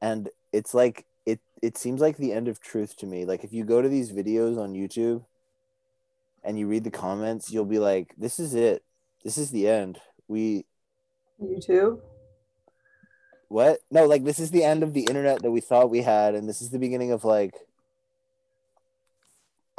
[0.02, 3.26] and it's like it it seems like the end of truth to me.
[3.26, 5.26] Like if you go to these videos on YouTube
[6.44, 8.84] and you read the comments, you'll be like, "This is it.
[9.24, 10.00] This is the end.
[10.28, 10.66] We
[11.42, 12.00] YouTube.
[13.50, 13.80] What?
[13.92, 16.48] No, like this is the end of the internet that we thought we had, and
[16.48, 17.54] this is the beginning of like."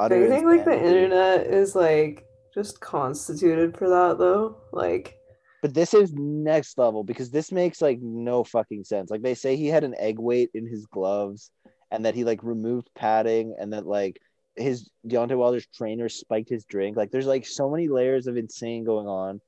[0.09, 4.57] Do you think like the internet is like just constituted for that though?
[4.71, 5.15] Like,
[5.61, 9.11] But this is next level because this makes like no fucking sense.
[9.11, 11.51] Like they say he had an egg weight in his gloves
[11.91, 14.19] and that he like removed padding and that like
[14.55, 16.97] his Deontay Wilder's trainer spiked his drink.
[16.97, 19.39] Like there's like so many layers of insane going on.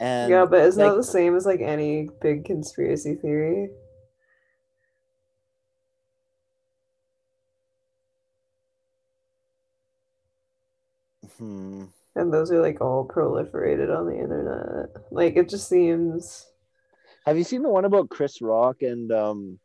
[0.00, 3.68] And yeah, but isn't like, that the same as like any big conspiracy theory?
[11.36, 11.84] hmm.
[12.16, 14.88] And those are like all proliferated on the internet.
[15.12, 16.46] Like it just seems
[17.26, 19.58] Have you seen the one about Chris Rock and um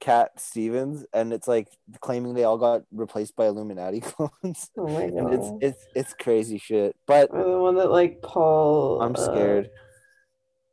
[0.00, 1.04] Cat Stevens?
[1.12, 1.68] And it's like
[2.00, 4.70] claiming they all got replaced by Illuminati clones.
[4.76, 5.58] oh my and it's god.
[5.62, 6.96] it's it's crazy shit.
[7.06, 9.70] But Or the one that like Paul I'm uh, scared.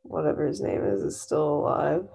[0.02, 2.08] whatever his name is is still alive.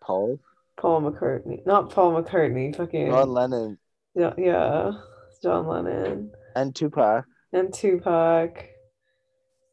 [0.00, 0.38] Paul,
[0.76, 1.64] Paul McCartney.
[1.66, 3.78] Not Paul McCartney, fucking John Lennon,
[4.14, 4.92] yeah, yeah.
[5.42, 7.24] John Lennon and Tupac.
[7.52, 8.66] and Tupac.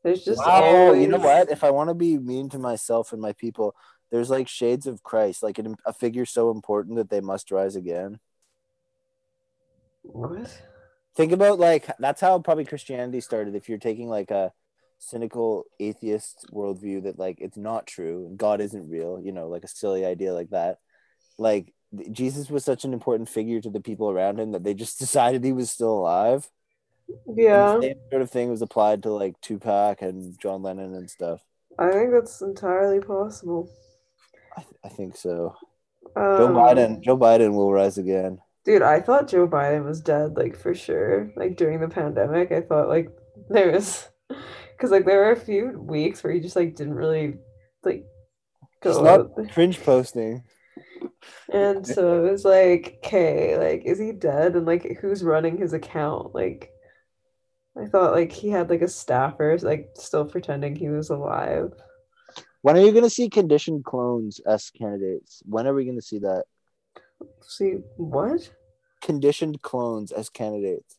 [0.04, 1.50] There's just wow, you know what?
[1.52, 3.76] If I want to be mean to myself and my people,
[4.12, 7.76] there's like shades of Christ, like an, a figure so important that they must rise
[7.76, 8.20] again.
[10.04, 10.62] What?
[11.16, 13.56] Think about like that's how probably Christianity started.
[13.56, 14.54] If you're taking like a
[15.00, 19.68] cynical atheist worldview that like it's not true, God isn't real, you know, like a
[19.68, 20.78] silly idea like that.
[21.38, 21.74] Like
[22.12, 25.44] Jesus was such an important figure to the people around him that they just decided
[25.44, 26.50] he was still alive.
[27.26, 31.42] Yeah, same sort of thing was applied to like Tupac and John Lennon and stuff.
[31.80, 33.70] I think that's entirely possible.
[34.58, 35.56] I, th- I think so.
[36.38, 38.40] Joe Um, Biden, Joe Biden will rise again.
[38.66, 41.32] Dude, I thought Joe Biden was dead, like for sure.
[41.36, 43.10] Like during the pandemic, I thought like
[43.50, 44.08] there was,
[44.72, 47.38] because like there were a few weeks where he just like didn't really
[47.84, 48.06] like
[48.82, 49.32] go not out.
[49.54, 50.44] cringe posting.
[51.52, 54.56] And so it was like, okay, like is he dead?
[54.56, 56.34] And like who's running his account?
[56.36, 56.72] Like
[57.78, 61.74] I thought like he had like a staffer like still pretending he was alive.
[62.68, 65.42] When are you going to see conditioned clones as candidates?
[65.46, 66.44] When are we going to see that?
[67.40, 68.52] See what?
[69.02, 70.98] Conditioned clones as candidates.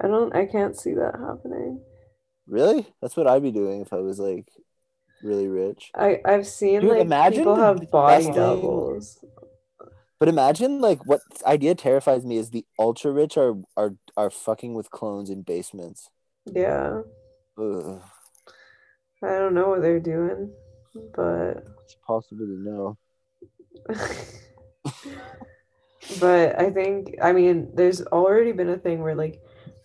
[0.00, 1.80] I don't I can't see that happening.
[2.46, 2.86] Really?
[3.02, 4.46] That's what I'd be doing if I was like
[5.24, 5.90] really rich.
[5.92, 9.24] I I've seen Dude, like imagine people have body doubles.
[10.20, 14.74] But imagine like what idea terrifies me is the ultra rich are are are fucking
[14.74, 16.10] with clones in basements.
[16.46, 17.00] Yeah.
[17.58, 18.00] Ugh,
[19.24, 20.52] I don't know what they're doing,
[21.14, 22.98] but it's possible to know.
[26.20, 29.40] but I think I mean there's already been a thing where like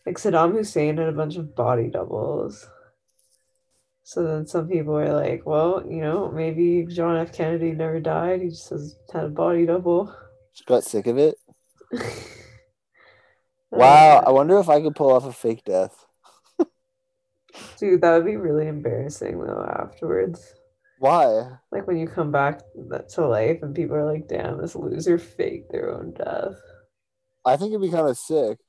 [0.06, 2.68] like Saddam Hussein had a bunch of body doubles.
[4.04, 7.32] So then some people are like, well, you know, maybe John F.
[7.32, 8.42] Kennedy never died.
[8.42, 10.14] He just has had a body double.
[10.54, 11.38] Just got sick of it.
[13.72, 16.06] Wow, I Uh, wonder if I could pull off a fake death.
[17.78, 20.54] Dude, that would be really embarrassing though afterwards.
[20.98, 21.58] Why?
[21.72, 22.62] Like when you come back
[23.10, 26.56] to life and people are like, damn, this loser faked their own death.
[27.46, 28.60] I think it'd be kind of sick.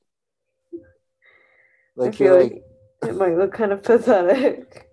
[2.03, 2.63] I Like feel like like,
[3.03, 4.87] it might look kind of pathetic.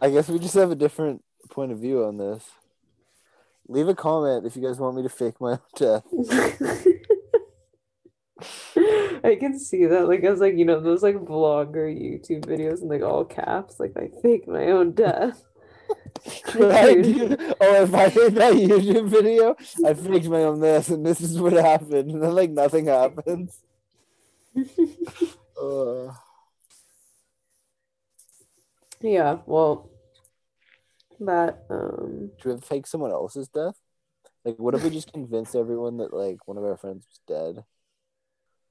[0.00, 2.44] I guess we just have a different point of view on this.
[3.68, 6.04] Leave a comment if you guys want me to fake my own death.
[9.24, 12.80] I can see that, like I was like you know those like vlogger YouTube videos
[12.80, 15.42] and like all caps, like I fake my own death.
[16.54, 17.02] Right?
[17.02, 17.40] Dude.
[17.60, 21.40] oh, if I made that YouTube video, I faked my own this, and this is
[21.40, 23.60] what happened, and then like nothing happens.
[25.62, 26.14] Ugh.
[29.00, 29.90] Yeah, well,
[31.20, 33.76] that um, Should we fake someone else's death?
[34.44, 37.64] Like, what if we just convinced everyone that like one of our friends was dead?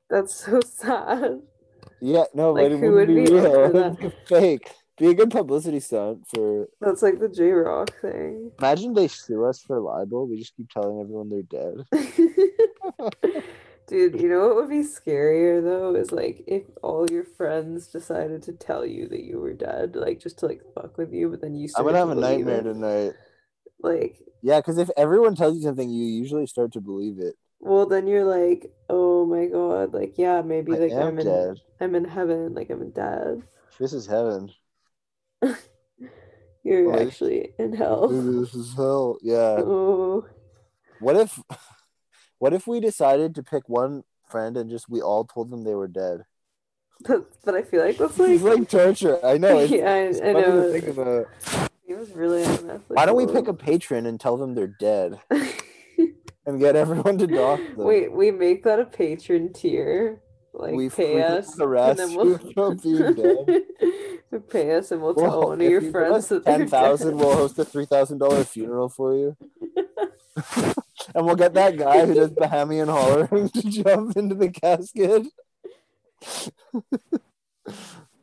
[0.10, 1.42] That's so sad.
[2.02, 3.44] Yeah, no, Like, but it who wouldn't would be be real.
[3.44, 4.72] for It would be fake.
[4.98, 6.68] Be a good publicity stunt for.
[6.82, 8.52] That's like the J Rock thing.
[8.60, 10.28] Imagine they sue us for libel.
[10.28, 11.86] We just keep telling everyone they're dead.
[13.88, 18.44] Dude, you know what would be scarier though is like if all your friends decided
[18.44, 21.42] to tell you that you were dead, like just to like fuck with you, but
[21.42, 22.64] then you I'm gonna have a nightmare it.
[22.64, 23.14] tonight.
[23.82, 27.36] Like, Yeah, because if everyone tells you something, you usually start to believe it.
[27.60, 31.58] Well, then you're like, oh my god, like yeah, maybe I like I'm in dead.
[31.82, 33.44] I'm in heaven, like I'm dead.
[33.80, 34.52] This is heaven.
[36.64, 38.10] You're Like- actually in hell.
[38.10, 39.18] This is hell.
[39.22, 39.58] Yeah.
[39.66, 40.26] Oh,
[41.00, 41.40] What if
[42.40, 45.76] what if we decided to pick one friend and just we all told them they
[45.76, 46.26] were dead?
[47.08, 49.26] but, but I feel like that's It's like, like torture.
[49.26, 49.60] I know.
[49.60, 50.72] It's, yeah, I, it's I funny to know.
[50.72, 51.26] think about.
[51.88, 52.80] It was really unethical.
[52.96, 55.20] Why don't we pick a patron and tell them they're dead
[56.50, 57.86] and get everyone to dock them?
[57.86, 60.22] Wait, we make that a patron tier.
[60.54, 63.62] Like we pay us, harass and then we'll from being dead.
[64.50, 67.36] pay us, and we'll Well, tell one of your you friends that ten thousand, we'll
[67.36, 69.38] host a three thousand dollar funeral for you,
[71.16, 75.28] and we'll get that guy who does Bahamian hollering to jump into the casket.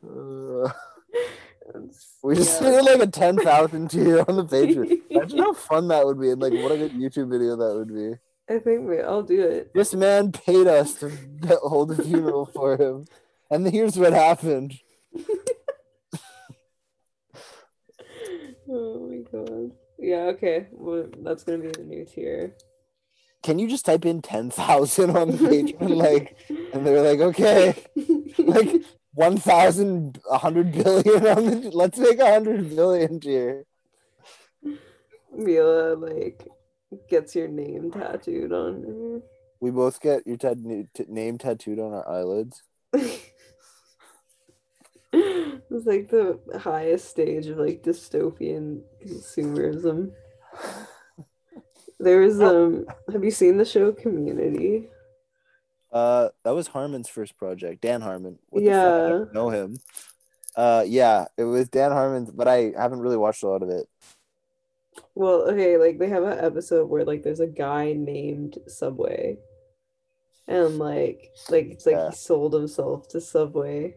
[0.03, 0.69] Uh,
[2.23, 2.71] we just Yeah.
[2.71, 5.01] did like a ten thousand tier on the Patreon.
[5.09, 7.93] Imagine how fun that would be, and like what a good YouTube video that would
[7.93, 8.13] be.
[8.49, 9.73] I think we, I'll do it.
[9.73, 11.09] This man paid us to
[11.63, 13.05] hold a funeral for him,
[13.51, 14.79] and here's what happened.
[18.69, 19.71] Oh my god.
[19.97, 20.23] Yeah.
[20.35, 20.67] Okay.
[20.71, 22.53] Well, that's gonna be the new tier.
[23.43, 26.35] Can you just type in ten thousand on the Patreon, like,
[26.73, 27.75] and they're like, okay,
[28.37, 28.83] like
[29.17, 31.71] one thousand, a hundred billion on the.
[31.73, 33.65] Let's make a hundred billion tier.
[35.35, 36.47] Mila like
[37.09, 39.23] gets your name tattooed on
[39.59, 40.37] We both get your
[41.07, 42.61] name tattooed on our eyelids.
[42.93, 43.25] it's
[45.71, 50.11] like the highest stage of like dystopian consumerism.
[51.99, 52.85] There was um.
[53.11, 54.87] Have you seen the show Community?
[55.97, 58.37] Uh, that was Harmon's first project, Dan Harmon.
[58.49, 58.77] What the fuck?
[58.77, 59.25] I Yeah.
[59.33, 59.77] know him.
[60.55, 63.87] Uh, yeah, it was Dan Harmon's, but I haven't really watched a lot of it.
[65.15, 69.37] Well, okay, like they have an episode where like there's a guy named Subway.
[70.47, 72.09] And like like it's like Yeah.
[72.11, 73.95] he sold himself to Subway.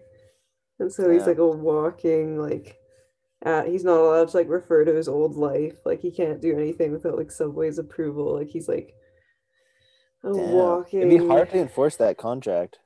[0.78, 1.28] And so he's Yeah.
[1.28, 2.78] like a walking like
[3.44, 5.84] uh, he's not allowed to like refer to his old life.
[5.86, 8.34] Like he can't do anything without like Subway's approval.
[8.38, 8.94] Like he's like
[10.22, 10.34] Damn.
[10.34, 12.78] walking It'd be hard to enforce that contract.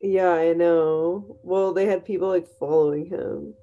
[0.00, 1.38] Yeah, I know.
[1.42, 3.54] Well, they had people like following him.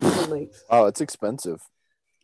[0.00, 1.60] And like Oh, it's expensive.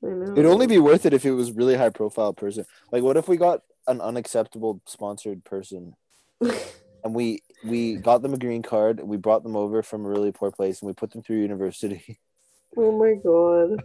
[0.03, 0.33] I know.
[0.33, 2.65] It'd only be worth it if it was really high profile person.
[2.91, 5.95] Like, what if we got an unacceptable sponsored person
[6.41, 10.33] and we we got them a green card, we brought them over from a really
[10.33, 12.19] poor place, and we put them through university?
[12.79, 13.83] Oh my god.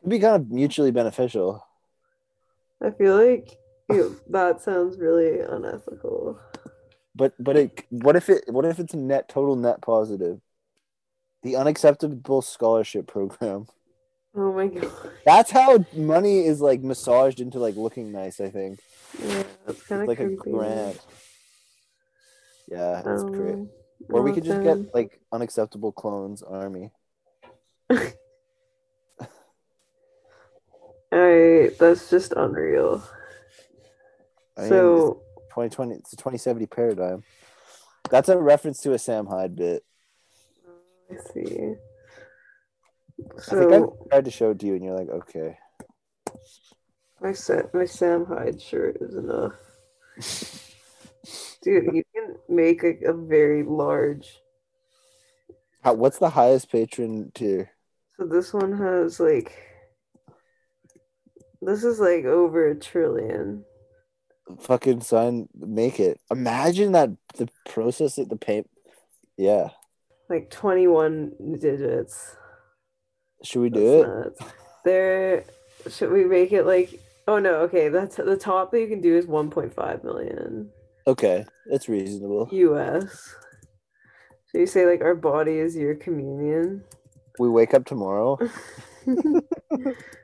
[0.00, 1.66] It'd be kind of mutually beneficial.
[2.82, 3.56] I feel like
[3.90, 6.38] ew, that sounds really unethical.
[7.14, 10.40] But but it what if it what if it's a net total net positive?
[11.42, 13.66] The unacceptable scholarship program.
[14.36, 14.92] Oh my god.
[15.26, 18.40] That's how money is like massaged into like looking nice.
[18.40, 18.78] I think
[19.18, 20.34] Yeah, that's kind of like creepy.
[20.34, 21.00] a grant.
[22.68, 23.54] Yeah, great.
[23.54, 23.70] Um,
[24.08, 26.92] Or we could just get like unacceptable clones army.
[31.12, 33.02] Alright, that's just unreal.
[34.60, 37.22] I mean, so 2020 it's a 2070 paradigm.
[38.10, 39.84] That's a reference to a Sam Hyde bit.
[41.10, 41.74] I see.
[43.18, 45.58] I think I tried to show it to you and you're like, okay.
[47.20, 49.54] my set my Sam Hyde shirt is enough.
[51.62, 54.40] Dude, you can make a, a very large
[55.82, 57.70] How, what's the highest patron tier?
[58.18, 59.70] So this one has like
[61.62, 63.64] this is like over a trillion.
[64.60, 66.20] Fucking sign make it.
[66.30, 68.64] Imagine that the process of the pay
[69.36, 69.70] yeah.
[70.28, 72.36] Like 21 digits.
[73.42, 74.08] Should we do That's it?
[74.08, 74.52] nuts.
[74.84, 75.44] There
[75.88, 79.16] should we make it like oh no, okay, that's the top that you can do
[79.16, 80.70] is 1.5 million
[81.06, 82.48] Okay, that's reasonable.
[82.52, 83.34] US.
[84.46, 86.84] So you say like our body is your communion.
[87.38, 88.38] We wake up tomorrow.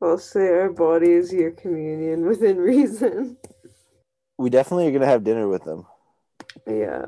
[0.00, 3.36] I'll say our body is your communion within reason.
[4.38, 5.86] We definitely are gonna have dinner with them.
[6.66, 7.04] Yeah.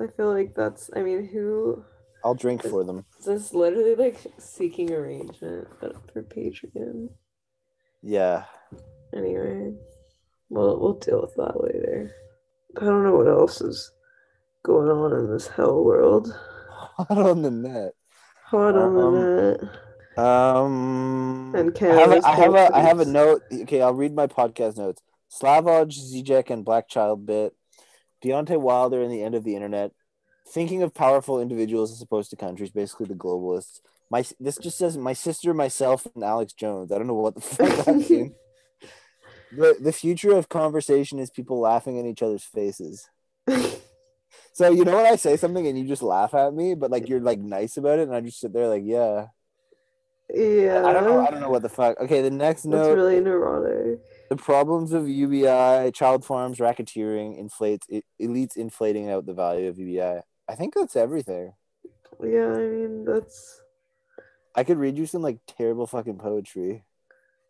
[0.00, 1.84] I feel like that's I mean who
[2.24, 3.04] I'll drink for them.
[3.18, 7.10] This is literally like seeking arrangement, but for Patreon.
[8.02, 8.44] Yeah.
[9.14, 9.74] Anyway,
[10.48, 12.14] we'll we'll deal with that later.
[12.80, 13.92] I don't know what else is
[14.62, 16.34] going on in this hell world.
[16.96, 17.92] Hot on the net.
[18.46, 19.70] Hot on Um, the net.
[20.16, 23.42] Um, And I have, a, I have a I have a note.
[23.52, 25.02] Okay, I'll read my podcast notes.
[25.30, 27.54] Slavoj Zizek and Black Child bit.
[28.24, 29.92] Deontay Wilder and the end of the internet.
[30.46, 33.80] Thinking of powerful individuals as opposed to countries, basically the globalists.
[34.10, 36.92] My this just says my sister, myself, and Alex Jones.
[36.92, 38.32] I don't know what the fuck that means.
[39.50, 43.08] the, the future of conversation is people laughing in each other's faces.
[44.52, 47.08] So you know when I say something and you just laugh at me, but like
[47.08, 49.26] you're like nice about it, and I just sit there like, yeah.
[50.34, 50.82] Yeah.
[50.84, 51.26] I don't know.
[51.26, 51.98] I don't know what the fuck.
[52.00, 54.00] Okay, the next note: really neurotic.
[54.28, 57.86] the problems of UBI, child farms, racketeering, inflates
[58.20, 60.20] elites inflating out the value of UBI.
[60.48, 61.54] I think that's everything.
[62.22, 63.60] Yeah, I mean that's.
[64.54, 66.84] I could read you some like terrible fucking poetry.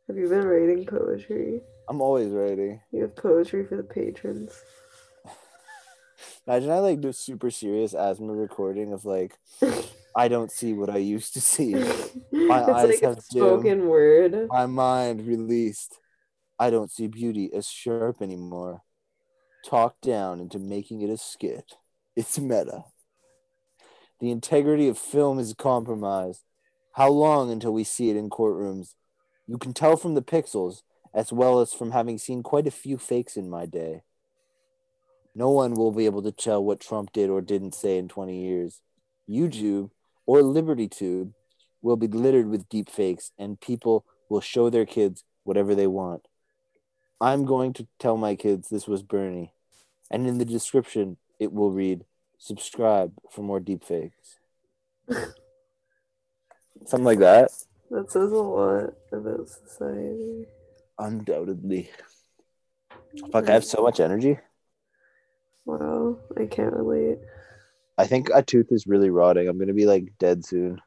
[0.06, 1.60] Have you been writing poetry?
[1.88, 2.80] I'm always writing.
[2.92, 4.62] You have poetry for the patrons.
[6.46, 9.38] Imagine I like do super serious asthma recording of like,
[10.16, 11.74] I don't see what I used to see.
[11.74, 14.48] it's eyes like have spoken word.
[14.48, 15.98] My mind released.
[16.58, 18.82] I don't see beauty as sharp anymore.
[19.64, 21.74] Talked down into making it a skit.
[22.14, 22.84] It's meta.
[24.20, 26.42] The integrity of film is compromised.
[26.92, 28.94] How long until we see it in courtrooms?
[29.48, 32.98] You can tell from the pixels, as well as from having seen quite a few
[32.98, 34.02] fakes in my day.
[35.34, 38.40] No one will be able to tell what Trump did or didn't say in 20
[38.40, 38.80] years.
[39.28, 39.90] YouTube
[40.26, 41.32] or LibertyTube
[41.82, 46.26] will be littered with deep fakes, and people will show their kids whatever they want.
[47.20, 49.52] I'm going to tell my kids this was Bernie,
[50.10, 52.04] and in the description, it will read
[52.38, 54.38] subscribe for more deep fakes.
[56.86, 57.50] Something like that.
[57.90, 60.46] That says a lot about society.
[60.98, 61.90] Undoubtedly.
[63.30, 64.38] Fuck, I have so much energy.
[65.64, 67.18] Wow, I can't relate.
[67.96, 69.48] I think a tooth is really rotting.
[69.48, 70.80] I'm gonna be like dead soon.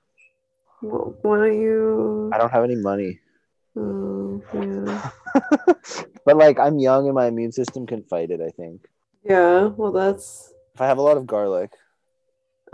[0.82, 2.30] Well, why don't you?
[2.34, 3.20] I don't have any money.
[3.76, 5.10] Oh, yeah.
[6.26, 8.88] but like I'm young and my immune system can fight it, I think.
[9.24, 10.54] Yeah, well, that's.
[10.76, 11.72] If I have a lot of garlic.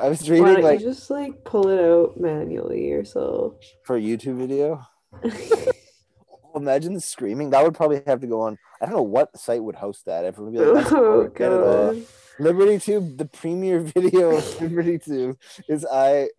[0.00, 3.54] I was Why don't like you just like pull it out manually yourself?
[3.84, 4.86] for a YouTube video.
[6.54, 7.50] Imagine the screaming.
[7.50, 8.58] That would probably have to go on.
[8.80, 10.24] I don't know what site would host that.
[10.24, 12.06] Everyone would be like, oh boring, get it off." god.
[12.40, 15.38] Liberty Tube, the premier video of Liberty Tube
[15.68, 16.28] is I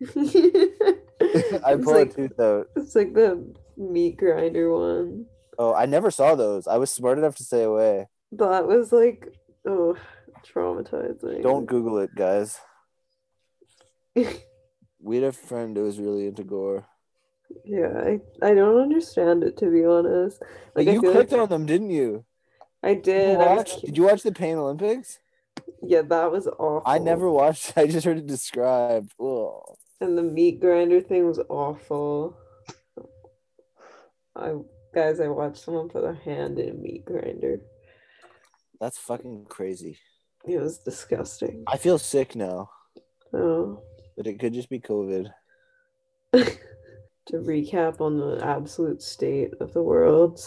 [1.64, 2.66] I pull like a tooth out.
[2.76, 5.26] it's like the meat grinder one.
[5.58, 6.66] Oh, I never saw those.
[6.66, 8.08] I was smart enough to stay away.
[8.32, 9.28] That was like
[9.66, 9.96] oh
[10.44, 11.42] traumatizing.
[11.42, 12.58] Don't Google it, guys.
[14.14, 16.86] We had a friend who was really into gore.
[17.64, 20.42] Yeah, I, I don't understand it to be honest.
[20.74, 22.24] Like you clicked like on them, didn't you?
[22.82, 23.36] I Did you did.
[23.36, 25.18] I was watch, did you watch the Pain Olympics?
[25.82, 26.82] yeah, that was awful.
[26.86, 27.72] I never watched.
[27.76, 29.12] I just heard it described.
[29.20, 29.76] Ugh.
[30.00, 32.36] And the meat grinder thing was awful.
[34.34, 34.54] I
[34.94, 37.60] guys, I watched someone put a hand in a meat grinder.
[38.80, 39.98] That's fucking crazy.
[40.44, 41.64] It was disgusting.
[41.68, 42.70] I feel sick now,
[43.32, 43.82] Oh.
[44.16, 45.30] but it could just be COVID.
[46.32, 46.48] to
[47.32, 50.40] recap on the absolute state of the world,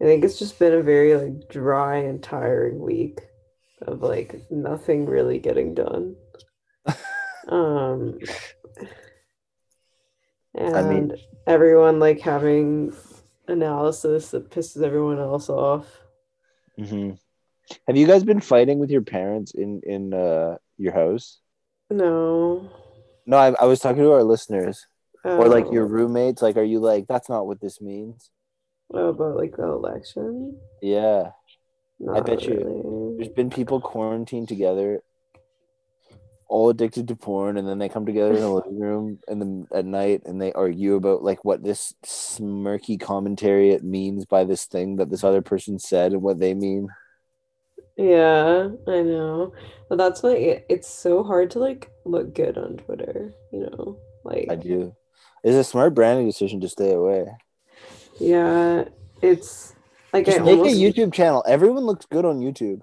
[0.00, 3.20] I think it's just been a very like dry and tiring week
[3.86, 6.16] of like nothing really getting done.
[7.48, 8.18] um
[10.54, 11.12] and I mean-
[11.46, 12.94] everyone like having
[13.48, 15.86] analysis that pisses everyone else off.
[16.78, 17.10] hmm
[17.86, 21.40] Have you guys been fighting with your parents in in uh, your house?
[21.90, 22.68] No.
[23.26, 24.86] No, I, I was talking to our listeners,
[25.24, 26.42] or like your Oh, roommates.
[26.42, 28.30] Like, are you like that's not what this means?
[28.94, 30.58] oh, about like the election?
[30.82, 31.30] Yeah,
[32.00, 32.82] Not bet you- really.
[33.22, 35.00] There's been people quarantined together,
[36.48, 39.68] all addicted to porn, and then they come together in the living room and then
[39.72, 44.64] at night and they argue about like what this smirky commentary it means by this
[44.64, 46.88] thing that this other person said and what they mean.
[47.96, 49.52] Yeah, I know.
[49.88, 53.98] But that's why it, it's so hard to like look good on Twitter, you know?
[54.24, 54.96] Like, I do.
[55.44, 57.26] It's a smart branding decision to stay away.
[58.18, 58.84] yeah,
[59.20, 59.74] it's
[60.12, 61.44] like I make almost a YouTube channel.
[61.46, 62.82] Everyone looks good on YouTube.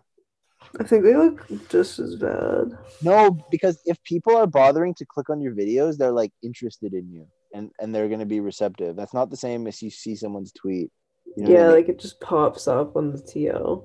[0.79, 2.77] I think they look just as bad.
[3.01, 7.09] No, because if people are bothering to click on your videos, they're like interested in
[7.11, 8.95] you and and they're going to be receptive.
[8.95, 10.91] That's not the same as you see someone's tweet.
[11.35, 11.75] You know what I Yeah, mean?
[11.75, 13.83] like it just pops up on the TL.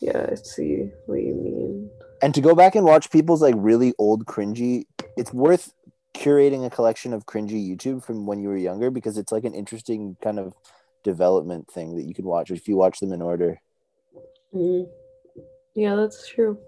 [0.00, 1.90] Yeah, I see what you mean.
[2.22, 4.84] and to go back and watch people's like really old cringy,
[5.16, 5.72] it's worth
[6.14, 9.54] curating a collection of cringy YouTube from when you were younger because it's like an
[9.54, 10.54] interesting kind of
[11.04, 13.60] development thing that you can watch if you watch them in order.
[14.54, 14.88] Mhm.
[15.74, 16.58] Yeah, that's true.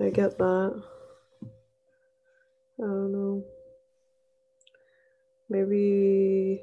[0.00, 0.82] I get that.
[1.42, 3.44] I don't know.
[5.48, 6.62] Maybe.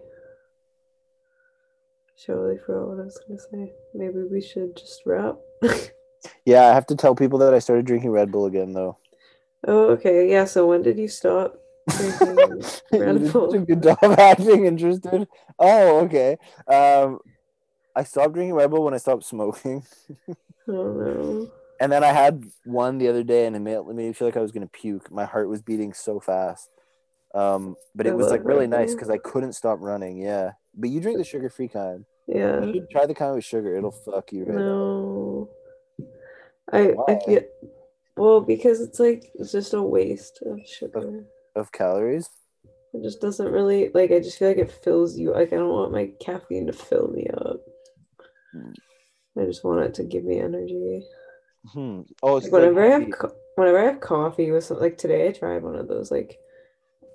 [2.26, 3.74] Totally forgot what I was gonna say.
[3.94, 5.38] Maybe we should just wrap.
[6.46, 8.98] Yeah, I have to tell people that I started drinking Red Bull again though.
[9.68, 10.30] oh, okay.
[10.30, 10.46] Yeah.
[10.46, 11.56] So when did you stop?
[11.90, 12.36] drinking
[12.92, 13.54] Red Bull.
[13.54, 15.28] a good job acting interested.
[15.58, 16.38] Oh, okay.
[16.68, 17.20] Um,
[17.96, 19.84] I stopped drinking Red Bull when I stopped smoking,
[20.70, 21.51] Oh no.
[21.82, 24.28] and then I had one the other day, and it made, it made me feel
[24.28, 25.11] like I was gonna puke.
[25.11, 26.70] My heart was beating so fast.
[27.34, 30.17] Um, but it I was like really nice because I couldn't stop running.
[30.17, 32.05] Yeah, but you drink the sugar-free kind.
[32.28, 32.63] Yeah.
[32.63, 33.76] You should try the kind with sugar.
[33.76, 34.61] It'll fuck you right up.
[34.61, 35.49] No.
[36.72, 37.15] I Why?
[37.15, 37.41] I feel
[38.15, 41.26] well because it's like it's just a waste of sugar.
[41.55, 42.30] of calories.
[42.93, 45.70] It just doesn't really like I just feel like it fills you like I don't
[45.70, 47.61] want my caffeine to fill me up.
[49.40, 49.44] Hmm.
[49.44, 51.04] I just want it to give me energy.
[51.74, 52.02] Hmm.
[52.24, 53.12] Oh, it's Like whenever I have coffee.
[53.12, 56.40] co- whenever I have coffee with some like today I tried one of those like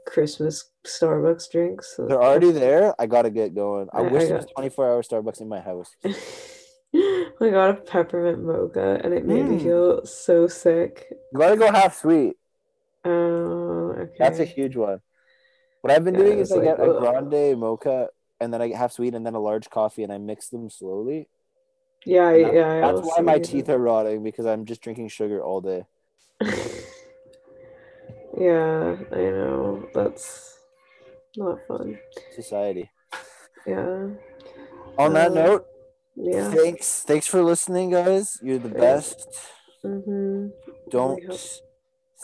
[0.07, 1.95] Christmas Starbucks drinks.
[1.99, 2.95] they're already there.
[3.01, 3.89] I gotta get going.
[3.93, 5.91] I, I- wish I there was 24 hour Starbucks in my house.
[6.95, 9.63] I got a peppermint mocha and it made me Mm.
[9.63, 11.07] feel so sick.
[11.33, 12.37] You gotta go half sweet.
[13.05, 14.13] Oh, okay.
[14.19, 15.01] That's a huge one.
[15.81, 18.09] What I've been Yeah, doing is I like, get a grande mocha
[18.41, 20.71] and then I get half sweet and then a large coffee and I mix them
[20.71, 21.29] slowly.
[22.07, 22.81] Yeah, I- that- yeah.
[22.93, 25.87] That's why my teeth are rotting because I'm just drinking sugar all day.
[28.39, 29.89] yeah, I know.
[29.95, 30.59] That's
[31.37, 31.99] not fun.
[32.35, 32.91] Society.
[33.67, 34.09] Yeah.
[34.99, 35.67] On that Uh, note,
[36.17, 36.51] Yeah.
[36.53, 37.03] thanks.
[37.03, 38.39] Thanks for listening, guys.
[38.43, 39.29] You're the best.
[39.85, 40.49] Mm-hmm.
[40.91, 41.23] Don't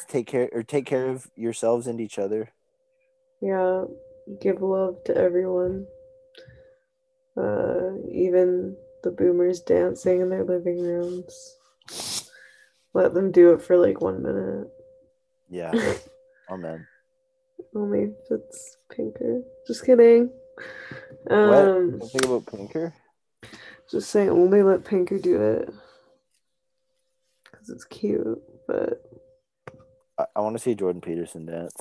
[0.08, 2.50] take care or take care of yourselves and each other.
[3.40, 3.84] Yeah.
[4.40, 5.86] Give love to everyone.
[7.36, 11.56] Uh, even the boomers dancing in their living rooms.
[12.92, 14.68] Let them do it for like one minute.
[15.48, 15.72] Yeah.
[16.50, 16.86] Amen.
[17.74, 19.42] Only if it's Pinker.
[19.66, 20.30] Just kidding.
[21.24, 21.36] What?
[21.36, 22.94] Um, Don't think about Pinker.
[23.90, 25.74] just saying, only let Pinker do it
[27.44, 28.42] because it's cute.
[28.66, 29.02] But
[30.18, 31.74] I, I want to see Jordan Peterson dance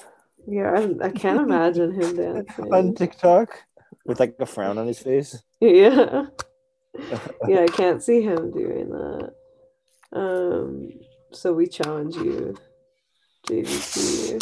[0.48, 2.74] yeah, I, I can't imagine him dancing.
[2.74, 3.64] on TikTok
[4.06, 5.42] with like a frown on his face.
[5.60, 6.26] Yeah,
[7.48, 9.34] yeah, I can't see him doing that.
[10.12, 10.90] Um,
[11.32, 12.56] so we challenge you,
[13.48, 14.42] JBP,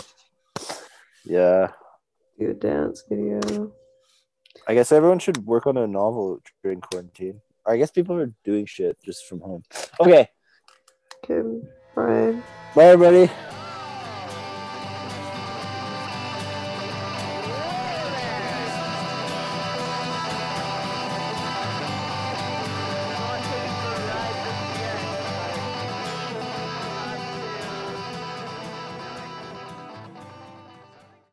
[1.26, 1.72] Yeah.
[2.40, 3.74] do a dance video.
[4.68, 7.42] I guess everyone should work on a novel during quarantine.
[7.66, 9.64] Or I guess people are doing shit just from home.
[10.00, 10.30] Okay.
[11.24, 11.42] Okay,
[11.96, 12.36] bye.
[12.76, 13.32] Bye, everybody.